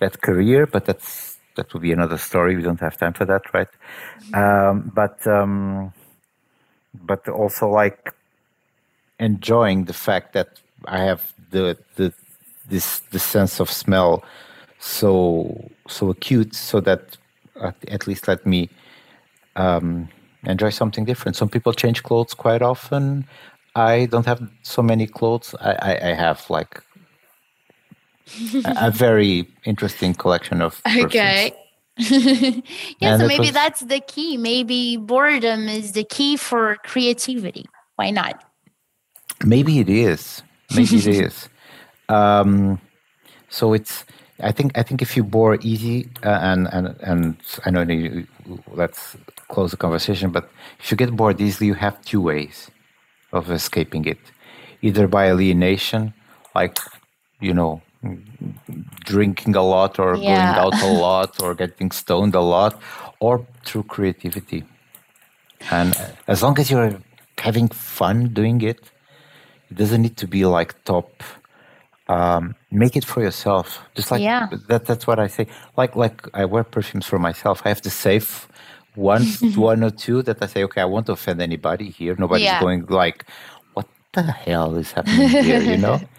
that 0.00 0.22
career, 0.22 0.66
but 0.66 0.86
that's 0.86 1.33
that 1.56 1.72
would 1.72 1.82
be 1.82 1.92
another 1.92 2.18
story. 2.18 2.56
We 2.56 2.62
don't 2.62 2.80
have 2.80 2.96
time 2.96 3.12
for 3.12 3.24
that, 3.24 3.42
right? 3.52 3.68
Um, 4.32 4.90
but 4.94 5.26
um, 5.26 5.92
but 6.94 7.28
also 7.28 7.68
like 7.68 8.12
enjoying 9.18 9.84
the 9.84 9.92
fact 9.92 10.32
that 10.32 10.60
I 10.86 11.00
have 11.00 11.32
the 11.50 11.76
the 11.96 12.12
this 12.68 13.00
the 13.10 13.18
sense 13.18 13.60
of 13.60 13.70
smell 13.70 14.24
so 14.78 15.70
so 15.88 16.10
acute, 16.10 16.54
so 16.54 16.80
that 16.80 17.16
at, 17.62 17.76
at 17.88 18.06
least 18.06 18.28
let 18.28 18.44
me 18.44 18.68
um, 19.56 20.08
enjoy 20.44 20.70
something 20.70 21.04
different. 21.04 21.36
Some 21.36 21.48
people 21.48 21.72
change 21.72 22.02
clothes 22.02 22.34
quite 22.34 22.62
often. 22.62 23.26
I 23.74 24.06
don't 24.06 24.26
have 24.26 24.48
so 24.62 24.82
many 24.82 25.06
clothes. 25.06 25.54
I, 25.60 25.72
I, 25.72 26.10
I 26.10 26.14
have 26.14 26.48
like 26.50 26.82
a, 28.64 28.88
a 28.88 28.90
very 28.90 29.48
interesting 29.64 30.14
collection 30.14 30.62
of 30.62 30.80
okay. 30.98 31.54
yeah, 31.96 33.16
so 33.16 33.26
maybe 33.26 33.46
was, 33.46 33.52
that's 33.52 33.80
the 33.80 34.00
key. 34.00 34.36
Maybe 34.36 34.96
boredom 34.96 35.68
is 35.68 35.92
the 35.92 36.02
key 36.02 36.36
for 36.36 36.76
creativity. 36.82 37.66
Why 37.94 38.10
not? 38.10 38.42
Maybe 39.44 39.78
it 39.78 39.88
is. 39.88 40.42
Maybe 40.74 40.96
it 40.96 41.06
is. 41.06 41.48
Um, 42.10 42.82
so 43.48 43.72
it's. 43.72 44.04
I 44.42 44.52
think. 44.52 44.76
I 44.76 44.82
think 44.82 45.00
if 45.00 45.16
you 45.16 45.24
bore 45.24 45.56
easy, 45.62 46.10
uh, 46.22 46.38
and 46.42 46.68
and 46.70 46.94
and 47.00 47.36
I 47.64 47.70
know 47.70 47.80
you, 47.80 48.26
let's 48.74 49.16
close 49.48 49.70
the 49.70 49.78
conversation. 49.78 50.30
But 50.30 50.50
if 50.80 50.90
you 50.90 50.98
get 50.98 51.16
bored 51.16 51.40
easily, 51.40 51.66
you 51.68 51.72
have 51.72 51.98
two 52.04 52.20
ways 52.20 52.70
of 53.32 53.50
escaping 53.50 54.04
it: 54.04 54.18
either 54.82 55.08
by 55.08 55.30
alienation, 55.30 56.12
like 56.54 56.78
you 57.40 57.54
know, 57.54 57.80
drinking 59.04 59.56
a 59.56 59.62
lot, 59.62 59.98
or 59.98 60.16
yeah. 60.16 60.54
going 60.54 60.74
out 60.74 60.82
a 60.82 60.92
lot, 61.06 61.42
or 61.42 61.54
getting 61.54 61.90
stoned 61.90 62.34
a 62.34 62.40
lot, 62.40 62.80
or 63.20 63.46
through 63.64 63.84
creativity. 63.84 64.64
And 65.70 65.94
as 66.26 66.42
long 66.42 66.58
as 66.58 66.70
you're 66.70 66.98
having 67.38 67.68
fun 67.68 68.28
doing 68.28 68.60
it, 68.60 68.80
it 69.70 69.76
doesn't 69.76 70.02
need 70.02 70.16
to 70.18 70.26
be 70.26 70.44
like 70.44 70.82
top. 70.84 71.22
Um, 72.06 72.54
make 72.70 72.96
it 72.96 73.04
for 73.04 73.22
yourself. 73.22 73.80
Just 73.94 74.10
like 74.10 74.20
yeah. 74.20 74.48
that. 74.68 74.84
That's 74.84 75.06
what 75.06 75.18
I 75.18 75.26
say. 75.26 75.46
Like 75.76 75.96
like 75.96 76.28
I 76.34 76.44
wear 76.44 76.64
perfumes 76.64 77.06
for 77.06 77.18
myself. 77.18 77.62
I 77.64 77.70
have 77.70 77.80
to 77.82 77.90
save 77.90 78.46
one 78.94 79.24
one 79.56 79.82
or 79.82 79.90
two 79.90 80.22
that 80.22 80.42
I 80.42 80.46
say, 80.46 80.64
okay, 80.64 80.80
I 80.80 80.84
won't 80.84 81.08
offend 81.08 81.40
anybody 81.40 81.90
here. 81.90 82.14
Nobody's 82.18 82.44
yeah. 82.44 82.60
going 82.60 82.86
like, 82.86 83.24
the 84.14 84.32
hell 84.32 84.76
is 84.76 84.92
happening 84.92 85.28
here? 85.28 85.60
You 85.60 85.76
know. 85.76 86.00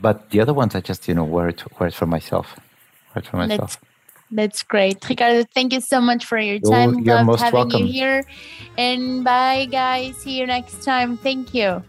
But 0.00 0.30
the 0.30 0.40
other 0.40 0.54
ones, 0.54 0.74
I 0.74 0.80
just 0.80 1.06
you 1.06 1.14
know 1.14 1.24
wear 1.24 1.48
it 1.48 1.62
wear 1.78 1.88
it 1.88 1.94
for 1.94 2.06
myself. 2.06 2.56
Wear 3.14 3.22
it 3.22 3.26
for 3.26 3.36
myself. 3.36 3.78
That's, 3.78 3.78
that's 4.30 4.62
great, 4.62 5.06
Ricardo. 5.08 5.44
Thank 5.54 5.72
you 5.74 5.80
so 5.80 6.00
much 6.00 6.24
for 6.24 6.38
your 6.38 6.58
time. 6.60 7.00
You're 7.00 7.22
Love 7.22 7.38
having 7.38 7.68
welcome. 7.68 7.86
you 7.86 7.92
here. 7.92 8.24
And 8.78 9.22
bye, 9.22 9.66
guys. 9.70 10.16
See 10.16 10.38
you 10.38 10.46
next 10.46 10.82
time. 10.82 11.18
Thank 11.18 11.52
you. 11.52 11.84